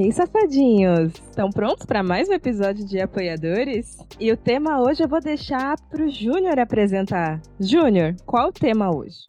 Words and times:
Ei, 0.00 0.12
safadinhos! 0.12 1.12
Estão 1.28 1.50
prontos 1.50 1.84
para 1.84 2.04
mais 2.04 2.28
um 2.28 2.32
episódio 2.32 2.86
de 2.86 3.00
Apoiadores? 3.00 3.98
E 4.20 4.30
o 4.30 4.36
tema 4.36 4.80
hoje 4.80 5.02
eu 5.02 5.08
vou 5.08 5.20
deixar 5.20 5.74
pro 5.90 6.08
Júnior 6.08 6.56
apresentar. 6.60 7.42
Júnior, 7.58 8.14
qual 8.24 8.50
o 8.50 8.52
tema 8.52 8.94
hoje? 8.94 9.26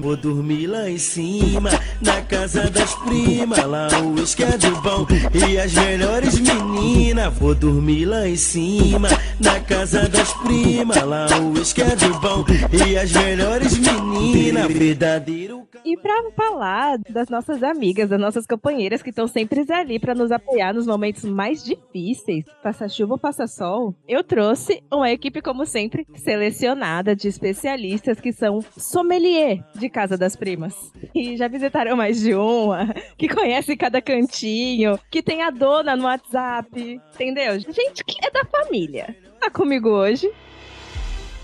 Vou, 0.00 0.16
dormir 0.16 0.68
lá 0.68 0.88
em 0.88 0.98
cima, 0.98 1.70
na 2.00 2.22
casa 2.22 2.70
das 2.70 2.94
primas. 2.94 3.64
Lá 3.64 3.88
o 4.00 4.14
uísque 4.14 4.44
é 4.44 4.56
do 4.56 4.80
bom 4.80 5.06
e 5.34 5.58
as 5.58 5.74
melhores 5.74 6.38
meninas. 6.38 7.34
Vou 7.34 7.54
dormir 7.54 8.04
lá 8.04 8.28
em 8.28 8.36
cima, 8.36 9.08
na 9.40 9.58
casa 9.60 10.08
das 10.08 10.32
primas. 10.34 11.02
Lá 11.02 11.26
o 11.40 11.58
uísque 11.58 11.82
é 11.82 11.96
do 11.96 12.20
bom 12.20 12.44
e 12.72 12.96
as 12.96 13.10
melhores 13.12 13.76
meninas. 13.76 14.72
Verdadeiro. 14.72 15.68
E 15.84 15.96
para 15.96 16.30
falar 16.32 16.98
das 17.08 17.28
nossas 17.28 17.62
amigas, 17.62 18.08
das 18.08 18.20
nossas 18.20 18.46
companheiras 18.46 19.02
que 19.02 19.10
estão 19.10 19.26
sempre 19.26 19.64
ali 19.72 19.98
para 19.98 20.14
nos 20.14 20.30
apoiar 20.30 20.74
nos 20.74 20.86
momentos 20.86 21.24
mais 21.24 21.62
difíceis, 21.62 22.44
passa 22.62 22.88
chuva 22.88 23.14
ou 23.14 23.18
passa 23.18 23.46
sol, 23.46 23.94
eu 24.06 24.24
trouxe 24.24 24.82
uma 24.92 25.10
equipe, 25.10 25.40
como 25.40 25.64
sempre, 25.64 26.06
selecionada 26.14 27.14
de 27.14 27.28
especialistas 27.28 28.20
que 28.20 28.27
são 28.32 28.60
sommelier 28.76 29.64
de 29.74 29.88
Casa 29.88 30.16
das 30.16 30.36
Primas. 30.36 30.74
E 31.14 31.36
já 31.36 31.48
visitaram 31.48 31.96
mais 31.96 32.20
de 32.20 32.34
uma, 32.34 32.94
que 33.16 33.28
conhece 33.28 33.76
cada 33.76 34.00
cantinho, 34.00 34.98
que 35.10 35.22
tem 35.22 35.42
a 35.42 35.50
dona 35.50 35.96
no 35.96 36.04
WhatsApp, 36.04 37.00
entendeu? 37.14 37.58
Gente 37.58 38.04
que 38.04 38.24
é 38.24 38.30
da 38.30 38.44
família. 38.44 39.16
Tá 39.40 39.50
comigo 39.50 39.88
hoje 39.88 40.30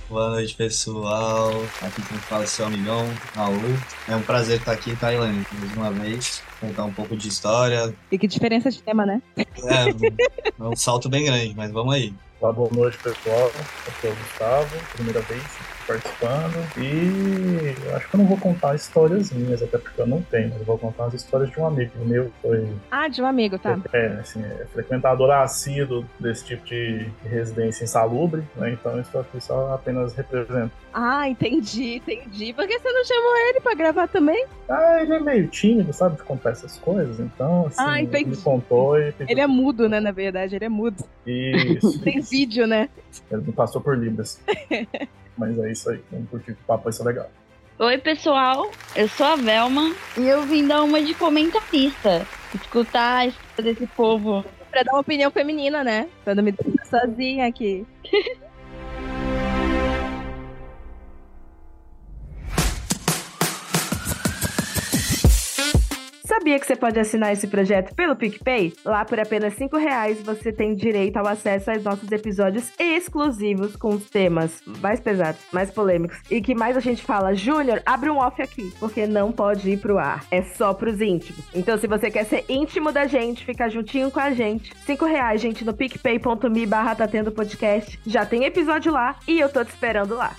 Boa 0.08 0.30
noite, 0.30 0.54
pessoal. 0.54 1.50
Aqui 1.80 2.02
quem 2.02 2.18
fala 2.18 2.44
é 2.44 2.46
seu 2.46 2.66
amigão, 2.66 3.04
Raul. 3.34 3.56
É 4.06 4.14
um 4.14 4.22
prazer 4.22 4.58
estar 4.58 4.72
aqui, 4.72 4.94
Tailândia, 4.94 5.46
mais 5.58 5.76
uma 5.76 5.90
vez, 5.90 6.42
contar 6.60 6.84
um 6.84 6.92
pouco 6.92 7.16
de 7.16 7.26
história. 7.26 7.92
E 8.12 8.18
que 8.18 8.28
diferença 8.28 8.70
de 8.70 8.82
tema, 8.82 9.06
né? 9.06 9.22
É, 9.36 10.62
é 10.62 10.62
um 10.62 10.76
salto 10.76 11.08
bem 11.08 11.24
grande, 11.24 11.54
mas 11.56 11.72
vamos 11.72 11.94
aí. 11.94 12.14
boa 12.40 12.68
noite, 12.70 12.98
pessoal. 12.98 13.50
Eu 13.86 13.92
sou 14.00 14.10
o 14.10 14.14
Gustavo, 14.14 14.76
primeira 14.94 15.20
vez 15.22 15.42
participando. 15.86 16.54
E 16.78 17.74
acho 17.94 18.08
que 18.08 18.16
eu 18.16 18.18
não 18.18 18.26
vou 18.26 18.36
contar 18.38 18.74
histórias 18.74 19.30
minhas, 19.30 19.62
até 19.62 19.78
porque 19.78 20.00
eu 20.00 20.06
não 20.06 20.22
tenho, 20.22 20.50
mas 20.50 20.60
eu 20.60 20.64
vou 20.64 20.78
contar 20.78 21.06
as 21.06 21.14
histórias 21.14 21.50
de 21.50 21.60
um 21.60 21.66
amigo 21.66 21.92
meu. 22.04 22.30
Foi, 22.42 22.68
ah, 22.90 23.08
de 23.08 23.22
um 23.22 23.26
amigo, 23.26 23.58
tá. 23.58 23.78
É, 23.92 24.06
assim, 24.20 24.42
é 24.42 24.66
frequentador 24.72 25.30
assíduo 25.30 26.04
desse 26.18 26.44
tipo 26.44 26.64
de 26.64 27.08
residência 27.22 27.84
insalubre, 27.84 28.42
né? 28.56 28.70
Então 28.72 28.92
eu 28.92 29.00
estou 29.00 29.20
aqui 29.20 29.40
só 29.40 29.74
apenas 29.74 30.14
representando. 30.14 30.70
Ah, 30.92 31.28
entendi, 31.28 31.96
entendi. 31.96 32.52
Por 32.52 32.66
que 32.68 32.78
você 32.78 32.92
não 32.92 33.04
chamou 33.04 33.36
ele 33.48 33.60
pra 33.60 33.74
gravar 33.74 34.06
também? 34.06 34.46
Ah, 34.68 35.02
ele 35.02 35.12
é 35.12 35.20
meio 35.20 35.48
tímido, 35.48 35.92
sabe, 35.92 36.16
de 36.16 36.22
contar 36.22 36.50
essas 36.50 36.78
coisas, 36.78 37.18
então, 37.18 37.66
assim, 37.66 37.76
ah, 37.78 38.00
entendi. 38.00 38.30
ele 38.30 38.36
contou 38.36 38.98
e... 38.98 39.12
Ele 39.28 39.40
é 39.40 39.46
mudo, 39.46 39.88
né, 39.88 39.98
na 39.98 40.12
verdade, 40.12 40.54
ele 40.54 40.64
é 40.64 40.68
mudo. 40.68 41.04
Isso. 41.26 41.98
Tem 42.02 42.20
vídeo, 42.20 42.66
né? 42.66 42.88
Ele 43.30 43.42
me 43.42 43.52
passou 43.52 43.80
por 43.80 43.98
Libras. 43.98 44.40
Mas 45.36 45.58
é 45.58 45.72
isso 45.72 45.90
aí, 45.90 46.00
vamos 46.10 46.30
curtir 46.30 46.52
o 46.52 46.56
papo, 46.66 46.84
vai 46.84 46.92
ser 46.92 47.04
legal. 47.04 47.30
Oi, 47.78 47.98
pessoal, 47.98 48.70
eu 48.94 49.08
sou 49.08 49.26
a 49.26 49.34
Velma 49.34 49.94
e 50.16 50.28
eu 50.28 50.42
vim 50.42 50.66
dar 50.66 50.82
uma 50.84 51.02
de 51.02 51.12
comentarista. 51.14 52.24
Escutar 52.54 53.16
a 53.16 53.26
história 53.26 53.74
desse 53.74 53.86
povo. 53.88 54.44
Pra 54.70 54.84
dar 54.84 54.92
uma 54.92 55.00
opinião 55.00 55.30
feminina, 55.30 55.82
né? 55.82 56.08
Pra 56.24 56.36
não 56.36 56.42
me 56.44 56.52
deixar 56.52 57.00
sozinha 57.00 57.46
aqui. 57.46 57.84
Sabia 66.44 66.60
que 66.60 66.66
você 66.66 66.76
pode 66.76 67.00
assinar 67.00 67.32
esse 67.32 67.46
projeto 67.46 67.94
pelo 67.94 68.14
PicPay? 68.14 68.74
Lá 68.84 69.02
por 69.02 69.18
apenas 69.18 69.54
R$ 69.56 69.66
reais 69.78 70.20
você 70.20 70.52
tem 70.52 70.74
direito 70.74 71.16
ao 71.16 71.26
acesso 71.26 71.70
aos 71.70 71.82
nossos 71.82 72.12
episódios 72.12 72.70
exclusivos 72.78 73.74
com 73.76 73.94
os 73.94 74.10
temas 74.10 74.62
mais 74.82 75.00
pesados, 75.00 75.40
mais 75.50 75.70
polêmicos 75.70 76.18
e 76.30 76.42
que 76.42 76.54
mais 76.54 76.76
a 76.76 76.80
gente 76.80 77.02
fala, 77.02 77.34
Júnior, 77.34 77.80
abre 77.86 78.10
um 78.10 78.18
off 78.18 78.42
aqui, 78.42 78.70
porque 78.78 79.06
não 79.06 79.32
pode 79.32 79.70
ir 79.70 79.78
pro 79.78 79.96
ar. 79.96 80.26
É 80.30 80.42
só 80.42 80.74
pros 80.74 81.00
íntimos. 81.00 81.42
Então, 81.54 81.78
se 81.78 81.86
você 81.86 82.10
quer 82.10 82.26
ser 82.26 82.44
íntimo 82.46 82.92
da 82.92 83.06
gente, 83.06 83.42
ficar 83.42 83.70
juntinho 83.70 84.10
com 84.10 84.20
a 84.20 84.30
gente, 84.30 84.70
R$ 84.86 84.96
reais, 85.08 85.40
gente, 85.40 85.64
no 85.64 85.72
picpay.me 85.72 86.66
barra 86.66 86.94
tá 86.94 87.08
tendo 87.08 87.32
podcast. 87.32 87.98
Já 88.06 88.26
tem 88.26 88.44
episódio 88.44 88.92
lá 88.92 89.16
e 89.26 89.40
eu 89.40 89.48
tô 89.48 89.64
te 89.64 89.70
esperando 89.70 90.14
lá. 90.14 90.36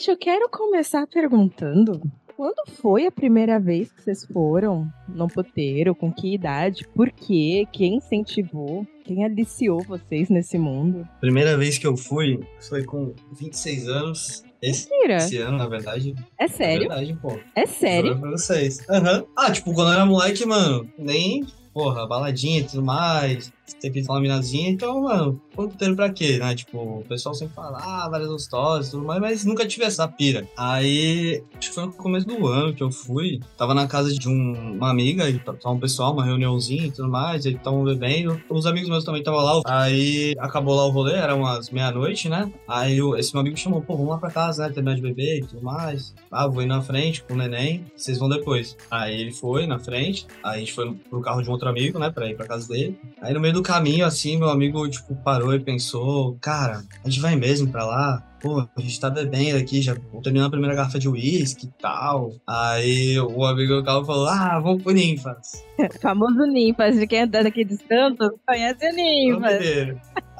Gente, 0.00 0.12
eu 0.12 0.16
quero 0.16 0.48
começar 0.48 1.06
perguntando 1.06 2.00
quando 2.34 2.62
foi 2.80 3.06
a 3.06 3.12
primeira 3.12 3.60
vez 3.60 3.92
que 3.92 4.00
vocês 4.00 4.24
foram 4.24 4.90
no 5.06 5.28
puteiro? 5.28 5.94
Com 5.94 6.10
que 6.10 6.32
idade? 6.32 6.88
Por 6.94 7.10
quê? 7.10 7.68
Quem 7.70 7.96
incentivou? 7.96 8.86
Quem 9.04 9.26
aliciou 9.26 9.82
vocês 9.82 10.30
nesse 10.30 10.56
mundo? 10.56 11.06
Primeira 11.20 11.54
vez 11.58 11.76
que 11.76 11.86
eu 11.86 11.98
fui 11.98 12.40
foi 12.66 12.82
com 12.82 13.12
26 13.38 13.88
anos. 13.88 14.42
Esse, 14.62 14.88
Mentira. 14.88 15.16
esse 15.18 15.36
ano, 15.36 15.58
na 15.58 15.68
verdade. 15.68 16.14
É 16.38 16.48
sério? 16.48 16.86
É 16.86 16.88
verdade, 16.88 17.18
pô. 17.20 17.38
É 17.54 17.66
sério? 17.66 18.18
Pra 18.18 18.30
vocês. 18.30 18.78
Uhum. 18.88 19.26
Ah, 19.36 19.52
tipo, 19.52 19.74
quando 19.74 19.88
eu 19.88 19.94
era 19.96 20.06
moleque, 20.06 20.46
mano, 20.46 20.90
nem, 20.96 21.44
porra, 21.74 22.06
baladinha 22.06 22.60
e 22.60 22.64
tudo 22.64 22.82
mais 22.82 23.52
sempre 23.78 24.02
uma 24.08 24.20
minazinha, 24.20 24.70
então, 24.70 25.02
mano, 25.02 25.40
puteiro 25.54 25.96
pra 25.96 26.10
quê, 26.10 26.38
né? 26.38 26.54
Tipo, 26.54 26.78
o 26.78 27.04
pessoal 27.08 27.34
sempre 27.34 27.54
fala, 27.54 27.78
ah, 27.78 28.08
várias 28.08 28.28
gostosas 28.28 28.88
e 28.88 28.90
tudo 28.92 29.04
mais, 29.04 29.20
mas 29.20 29.44
nunca 29.44 29.66
tive 29.66 29.84
essa 29.84 30.06
pira. 30.08 30.46
Aí, 30.56 31.42
acho 31.56 31.68
que 31.68 31.74
foi 31.74 31.86
no 31.86 31.92
começo 31.92 32.26
do 32.26 32.46
ano 32.46 32.74
que 32.74 32.82
eu 32.82 32.90
fui, 32.90 33.40
tava 33.56 33.74
na 33.74 33.86
casa 33.86 34.12
de 34.12 34.28
um, 34.28 34.74
uma 34.76 34.90
amiga, 34.90 35.28
e 35.28 35.38
tava 35.38 35.58
um 35.70 35.78
pessoal, 35.78 36.12
uma 36.12 36.24
reuniãozinha 36.24 36.86
e 36.86 36.90
tudo 36.90 37.08
mais, 37.08 37.44
eles 37.46 37.58
estavam 37.58 37.84
bebendo, 37.84 38.40
os 38.48 38.66
amigos 38.66 38.88
meus 38.88 39.04
também 39.04 39.20
estavam 39.20 39.40
lá, 39.40 39.62
aí 39.66 40.34
acabou 40.38 40.74
lá 40.74 40.86
o 40.86 40.90
rolê, 40.90 41.14
era 41.14 41.34
umas 41.34 41.70
meia-noite, 41.70 42.28
né? 42.28 42.50
Aí 42.66 42.98
esse 43.18 43.32
meu 43.32 43.40
amigo 43.40 43.56
chamou, 43.56 43.80
pô, 43.80 43.96
vamos 43.96 44.10
lá 44.10 44.18
pra 44.18 44.30
casa, 44.30 44.66
né? 44.66 44.72
Terminar 44.72 44.96
de 44.96 45.02
beber 45.02 45.38
e 45.38 45.46
tudo 45.46 45.62
mais. 45.62 46.14
Ah, 46.30 46.46
vou 46.46 46.62
ir 46.62 46.66
na 46.66 46.80
frente 46.80 47.22
com 47.22 47.34
o 47.34 47.36
neném, 47.36 47.84
vocês 47.96 48.18
vão 48.18 48.28
depois. 48.28 48.76
Aí 48.90 49.20
ele 49.20 49.32
foi 49.32 49.66
na 49.66 49.78
frente, 49.78 50.26
aí 50.42 50.56
a 50.56 50.58
gente 50.58 50.72
foi 50.72 50.92
pro 51.08 51.20
carro 51.20 51.42
de 51.42 51.48
um 51.48 51.52
outro 51.52 51.68
amigo, 51.68 51.98
né, 51.98 52.10
pra 52.10 52.28
ir 52.28 52.36
pra 52.36 52.46
casa 52.46 52.68
dele. 52.68 52.98
Aí 53.20 53.32
no 53.34 53.40
meio 53.40 53.54
do 53.54 53.59
do 53.60 53.62
caminho, 53.62 54.06
assim, 54.06 54.38
meu 54.38 54.48
amigo, 54.48 54.88
tipo, 54.88 55.14
parou 55.16 55.54
e 55.54 55.60
pensou, 55.60 56.36
cara, 56.40 56.82
a 57.04 57.08
gente 57.08 57.20
vai 57.20 57.36
mesmo 57.36 57.70
pra 57.70 57.84
lá? 57.84 58.26
pô, 58.40 58.60
a 58.60 58.80
gente 58.80 58.98
tá 58.98 59.10
bebendo 59.10 59.58
aqui, 59.58 59.82
já 59.82 59.94
terminando 60.22 60.48
a 60.48 60.50
primeira 60.50 60.74
garrafa 60.74 60.98
de 60.98 61.08
uísque 61.08 61.66
e 61.66 61.82
tal. 61.82 62.32
Aí 62.46 63.20
o 63.20 63.44
amigo 63.44 63.82
carro 63.84 64.02
falou, 64.04 64.26
ah, 64.26 64.58
vamos 64.58 64.82
pro 64.82 64.92
Ninfas. 64.92 65.62
Famoso 66.00 66.46
Ninfas, 66.46 66.98
de 66.98 67.06
quem 67.06 67.20
é 67.20 67.26
daqui 67.26 67.64
de 67.64 67.76
Santos, 67.86 68.30
conhece 68.46 68.88
o 68.88 68.94
Ninfas. 68.94 69.60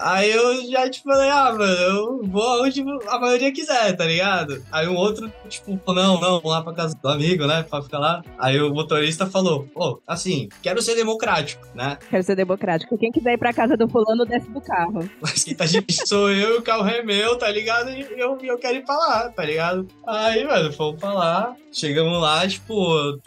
Aí 0.00 0.30
eu 0.30 0.70
já, 0.70 0.88
tipo, 0.88 1.10
falei, 1.10 1.28
ah, 1.28 1.52
mano, 1.52 1.64
eu 1.64 2.22
vou 2.24 2.62
onde 2.64 2.82
a 3.08 3.18
maioria 3.18 3.52
quiser, 3.52 3.96
tá 3.96 4.04
ligado? 4.04 4.62
Aí 4.72 4.88
um 4.88 4.96
outro, 4.96 5.30
tipo, 5.48 5.78
não, 5.92 6.14
não, 6.14 6.20
vamos 6.20 6.44
lá 6.44 6.62
pra 6.62 6.72
casa 6.72 6.96
do 7.00 7.08
amigo, 7.08 7.46
né, 7.46 7.62
pra 7.62 7.82
ficar 7.82 7.98
lá. 7.98 8.22
Aí 8.38 8.60
o 8.60 8.72
motorista 8.72 9.26
falou, 9.26 9.68
pô, 9.74 10.00
assim, 10.06 10.48
quero 10.62 10.80
ser 10.80 10.94
democrático, 10.94 11.66
né? 11.74 11.98
Quero 12.08 12.22
ser 12.22 12.36
democrático. 12.36 12.96
Quem 12.96 13.12
quiser 13.12 13.34
ir 13.34 13.38
pra 13.38 13.52
casa 13.52 13.76
do 13.76 13.88
fulano, 13.88 14.24
desce 14.24 14.50
do 14.50 14.60
carro. 14.60 15.08
Mas 15.20 15.44
quem 15.44 15.54
tá 15.54 15.66
de 15.66 15.84
sou 16.06 16.30
eu, 16.30 16.58
o 16.58 16.62
carro 16.62 16.88
é 16.88 17.02
meu, 17.02 17.36
tá 17.36 17.50
ligado? 17.50 17.90
e 17.90 18.06
eu, 18.18 18.38
eu 18.42 18.58
quero 18.58 18.78
ir 18.78 18.84
pra 18.84 18.96
lá, 18.96 19.28
tá 19.28 19.44
ligado? 19.44 19.86
Aí, 20.06 20.44
mano, 20.44 20.72
fomos 20.72 21.00
pra 21.00 21.12
lá, 21.12 21.56
chegamos 21.72 22.20
lá, 22.20 22.46
tipo, 22.46 22.74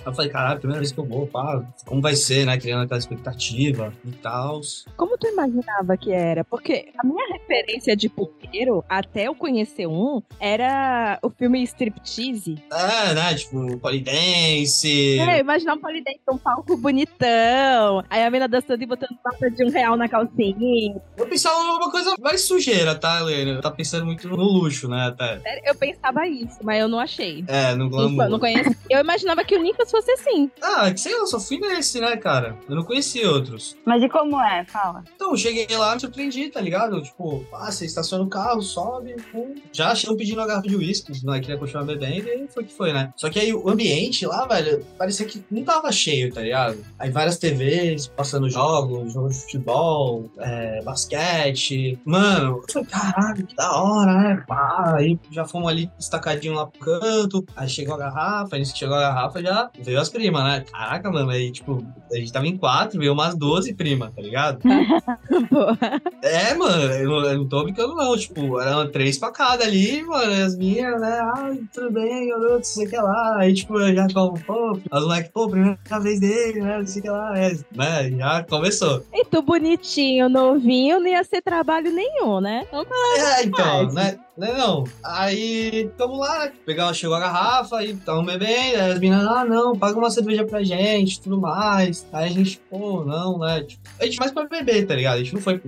eu 0.05 0.13
falei, 0.13 0.31
caralho, 0.31 0.59
primeira 0.59 0.79
vez 0.79 0.91
que 0.91 0.99
eu 0.99 1.05
vou, 1.05 1.27
pá, 1.27 1.63
como 1.85 2.01
vai 2.01 2.15
ser, 2.15 2.45
né? 2.45 2.57
Criando 2.57 2.83
aquela 2.83 2.99
expectativa 2.99 3.93
e 4.05 4.11
tal. 4.13 4.61
Como 4.95 5.17
tu 5.17 5.27
imaginava 5.27 5.97
que 5.97 6.11
era? 6.11 6.43
Porque 6.43 6.62
a 6.71 7.05
minha 7.05 7.27
referência 7.33 7.95
de 7.95 8.07
puteiro, 8.07 8.83
até 8.87 9.27
eu 9.27 9.35
conhecer 9.35 9.87
um, 9.87 10.21
era 10.39 11.19
o 11.21 11.29
filme 11.29 11.61
Striptease. 11.63 12.61
É, 12.71 13.13
né? 13.13 13.33
Tipo, 13.35 13.77
polidense. 13.79 15.19
É, 15.19 15.39
imaginar 15.39 15.73
um 15.73 15.79
polidense, 15.79 16.19
um 16.31 16.37
palco 16.37 16.77
bonitão. 16.77 18.03
Aí 18.09 18.23
a 18.23 18.29
menina 18.29 18.47
dançando 18.47 18.81
e 18.81 18.85
botando 18.85 19.17
nota 19.23 19.49
de 19.49 19.63
um 19.63 19.69
real 19.69 19.97
na 19.97 20.07
calcinha. 20.07 21.01
Eu 21.17 21.27
pensava 21.27 21.63
numa 21.63 21.91
coisa 21.91 22.15
mais 22.19 22.41
sujeira, 22.41 22.95
tá, 22.95 23.19
Helena? 23.21 23.61
Tá 23.61 23.71
pensando 23.71 24.05
muito 24.05 24.27
no 24.27 24.35
luxo, 24.35 24.87
né, 24.87 25.07
até. 25.07 25.41
Eu 25.65 25.75
pensava 25.75 26.27
isso, 26.27 26.59
mas 26.61 26.79
eu 26.79 26.87
não 26.87 26.99
achei. 26.99 27.43
É, 27.47 27.73
no 27.75 27.89
glamour. 27.89 28.29
Não 28.29 28.39
conheço. 28.39 28.75
Eu 28.89 28.99
imaginava 28.99 29.43
que 29.43 29.55
o 29.55 29.61
Ninfas 29.61 29.89
fosse 29.89 30.11
assim. 30.11 30.49
Ah, 30.61 30.95
sei 30.95 31.17
lá, 31.17 31.25
só 31.25 31.39
fui 31.39 31.57
nesse, 31.57 31.99
né, 31.99 32.15
cara? 32.17 32.57
Eu 32.69 32.75
não 32.75 32.83
conheci 32.83 33.25
outros. 33.25 33.75
Mas 33.85 34.03
e 34.03 34.09
como 34.09 34.39
é? 34.41 34.65
Fala. 34.65 35.03
Então, 35.15 35.35
cheguei 35.35 35.67
lá, 35.75 35.93
me 35.95 36.01
surpreendi, 36.01 36.49
tá 36.53 36.61
ligado? 36.61 37.01
Tipo, 37.01 37.43
ah, 37.53 37.71
você 37.71 37.85
estaciona 37.85 38.23
o 38.23 38.29
carro, 38.29 38.61
sobe, 38.61 39.15
pum. 39.31 39.55
Já 39.71 39.93
chegam 39.95 40.15
pedindo 40.15 40.41
a 40.41 40.47
garrafa 40.47 40.67
de 40.67 40.75
uísque, 40.75 41.11
não 41.25 41.33
é 41.33 41.39
queria 41.39 41.57
continuar 41.57 41.83
bebendo, 41.83 42.29
e 42.29 42.47
foi 42.47 42.63
que 42.63 42.73
foi, 42.73 42.93
né? 42.93 43.11
Só 43.15 43.29
que 43.29 43.39
aí 43.39 43.53
o 43.53 43.69
ambiente 43.69 44.25
lá, 44.25 44.45
velho, 44.45 44.85
parecia 44.97 45.25
que 45.25 45.43
não 45.49 45.63
tava 45.63 45.91
cheio, 45.91 46.31
tá 46.33 46.41
ligado? 46.41 46.77
Aí 46.99 47.09
várias 47.09 47.37
TVs 47.37 48.07
passando 48.07 48.49
jogos, 48.49 49.13
jogos 49.13 49.35
de 49.35 49.41
futebol, 49.41 50.29
é, 50.37 50.81
basquete. 50.83 51.99
Mano, 52.05 52.61
eu 52.67 52.73
falei, 52.73 52.87
caralho, 52.87 53.45
que 53.45 53.55
da 53.55 53.71
hora, 53.75 54.13
né? 54.13 54.43
Pá, 54.47 54.95
aí 54.97 55.19
já 55.31 55.45
fomos 55.45 55.69
ali 55.69 55.89
destacadinho 55.97 56.53
lá 56.53 56.67
pro 56.67 56.79
canto, 56.79 57.45
aí 57.55 57.67
chegou 57.67 57.95
a 57.95 57.97
garrafa, 57.97 58.55
aí 58.55 58.59
nisso 58.59 58.73
que 58.73 58.79
chegou 58.79 58.95
a 58.95 59.01
garrafa 59.01 59.41
já 59.41 59.69
veio 59.79 59.99
as 59.99 60.09
primas, 60.09 60.43
né? 60.43 60.65
Caraca, 60.71 61.11
mano, 61.11 61.31
aí 61.31 61.51
tipo, 61.51 61.83
a 62.11 62.15
gente 62.15 62.31
tava 62.31 62.47
em 62.47 62.57
quatro, 62.57 62.99
veio 62.99 63.13
umas 63.13 63.35
12 63.35 63.73
primas, 63.73 64.13
tá 64.13 64.21
ligado? 64.21 64.59
Porra. 65.49 66.01
É, 66.43 66.53
mano, 66.53 66.93
eu 66.93 67.07
não, 67.07 67.25
eu 67.25 67.37
não 67.39 67.47
tô 67.47 67.63
brincando, 67.63 67.95
não. 67.95 68.17
Tipo, 68.17 68.59
eram 68.59 68.91
três 68.91 69.17
pra 69.17 69.31
cada 69.31 69.63
ali, 69.63 70.03
mano. 70.03 70.45
As 70.45 70.55
minhas, 70.57 70.99
né? 70.99 71.19
Ai, 71.35 71.59
tudo 71.73 71.91
bem, 71.91 72.29
garoto, 72.29 72.53
não 72.55 72.63
sei 72.63 72.85
o 72.85 72.89
que 72.89 72.97
lá. 72.97 73.37
Aí, 73.37 73.53
tipo, 73.53 73.79
eu 73.79 73.95
já 73.95 74.07
como, 74.13 74.39
pô, 74.43 74.79
as 74.91 75.03
moleques, 75.03 75.31
pô, 75.31 75.49
primeira 75.49 75.77
vez 76.01 76.19
dele, 76.19 76.61
né? 76.61 76.79
Não 76.79 76.87
sei 76.87 76.99
o 76.99 77.03
que 77.03 77.09
lá. 77.09 77.37
É, 77.37 77.51
né? 77.75 78.11
Já 78.17 78.43
começou. 78.43 79.05
E 79.13 79.25
tu 79.25 79.41
bonitinho, 79.41 80.27
novinho, 80.27 80.99
não 80.99 81.07
ia 81.07 81.23
ser 81.23 81.41
trabalho 81.41 81.91
nenhum, 81.91 82.41
né? 82.41 82.67
Vamos 82.71 82.87
falar. 82.89 83.39
É, 83.39 83.45
então, 83.45 83.65
Faz. 83.65 83.93
né? 83.93 84.19
Né, 84.35 84.51
não. 84.57 84.83
Aí, 85.03 85.91
tamo 85.95 86.17
lá, 86.17 86.51
pegar, 86.65 86.91
chegou 86.93 87.15
a 87.15 87.19
garrafa, 87.19 87.77
aí 87.77 87.95
tamo 87.97 88.23
bebendo, 88.25 88.53
aí 88.53 88.91
as 88.91 88.99
meninas, 88.99 89.27
ah, 89.27 89.45
não, 89.45 89.77
paga 89.77 89.97
uma 89.97 90.09
cerveja 90.09 90.43
pra 90.43 90.63
gente, 90.63 91.21
tudo 91.21 91.39
mais. 91.39 92.05
Aí 92.11 92.25
a 92.25 92.29
gente, 92.29 92.59
pô, 92.67 93.03
não, 93.05 93.37
né? 93.37 93.61
Tipo, 93.61 93.83
a 93.99 94.05
gente 94.05 94.17
mais 94.19 94.31
pra 94.31 94.47
beber, 94.47 94.87
tá 94.87 94.95
ligado? 94.95 95.15
A 95.15 95.19
gente 95.19 95.35
não 95.35 95.41
foi. 95.41 95.61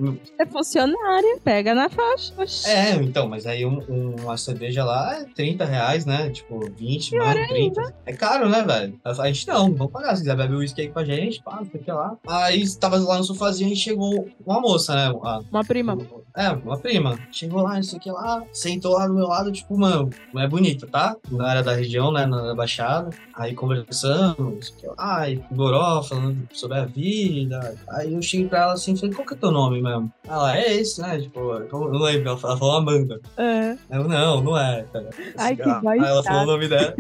Funcionário, 0.66 1.40
pega 1.44 1.76
na 1.76 1.90
faixa. 1.90 2.34
Oxi. 2.38 2.68
É, 2.70 2.92
então, 2.96 3.28
mas 3.30 3.46
aí 3.46 3.66
um- 3.66 3.80
um- 3.88 4.16
uma 4.24 4.36
cerveja 4.38 4.84
lá 4.84 5.16
é 5.20 5.26
30 5.26 5.64
reais, 5.64 6.06
né? 6.06 6.30
Tipo, 6.32 6.60
20, 6.76 7.16
mano, 7.16 7.48
30. 7.48 7.94
É 8.06 8.14
caro, 8.14 8.50
né, 8.50 8.64
velho? 8.64 9.00
A 9.04 9.28
gente 9.28 9.48
não, 9.48 9.72
vamos 9.74 9.92
pagar. 9.94 10.16
Se 10.16 10.22
quiser 10.24 10.36
beber 10.36 10.56
uísque 10.58 10.82
aí 10.82 10.90
com 10.90 11.00
a 11.00 11.06
gente, 11.06 11.42
pá, 11.44 11.62
sei 11.72 11.94
lá. 11.94 12.18
Aí 12.28 12.64
tava 12.78 12.98
lá 12.98 13.18
no 13.18 13.24
sofazinho 13.24 13.72
e 13.72 13.76
chegou 13.76 14.28
uma 14.46 14.60
moça, 14.60 14.96
né? 14.96 15.08
A- 15.24 15.42
Uma 15.52 15.64
prima. 15.64 15.98
É, 16.36 16.50
uma 16.50 16.78
prima. 16.78 17.18
Chegou 17.32 17.62
lá, 17.62 17.76
não 17.76 17.84
sei 17.84 17.98
o 17.98 18.02
que 18.02 18.12
lá, 18.12 18.44
sentou 18.52 18.94
lá 18.94 19.08
do 19.08 19.14
meu 19.14 19.28
lado, 19.28 19.52
tipo, 19.52 19.78
mano, 19.78 20.10
é 20.36 20.48
bonita, 20.48 20.88
tá? 20.88 21.16
Na 21.32 21.48
área 21.50 21.64
da 21.64 21.74
região, 21.74 22.12
né, 22.12 22.26
na 22.26 22.54
Baixada. 22.54 23.10
Aí 23.34 23.54
conversando, 23.54 24.36
não 24.40 24.62
sei 24.62 24.74
o 24.74 24.78
que 24.78 24.88
lá, 24.88 25.20
aí 25.20 25.42
goró, 25.52 26.02
falando 26.04 26.48
sobre 26.54 26.78
a 26.78 26.86
vida. 26.86 27.76
Aí 27.90 28.14
eu 28.14 28.22
cheguei 28.22 28.48
pra 28.48 28.64
ela 28.64 28.74
assim 28.74 28.94
e 28.94 28.98
falei, 28.98 29.16
qual 29.16 29.28
que 29.28 29.34
é 29.34 29.38
teu 29.38 29.52
nome 29.52 29.82
mesmo? 29.82 30.12
Ela, 30.28 30.58
é 30.58 30.74
esse, 30.76 31.02
né? 31.02 31.20
Tipo, 31.20 31.40
eu 31.40 31.70
não 31.72 32.00
lembro, 32.00 32.30
ela 32.30 32.38
falou 32.38 32.78
Amanda. 32.78 33.20
É. 33.38 33.78
Eu, 33.90 34.08
não, 34.08 34.42
não 34.42 34.58
é, 34.58 34.84
tá 34.84 35.00
ligado? 35.00 35.16
Ai, 35.38 35.56
que 35.56 35.64
Aí 35.64 36.00
ela 36.00 36.24
falou 36.24 36.44
o 36.44 36.46
nome 36.46 36.68
dela. 36.68 36.96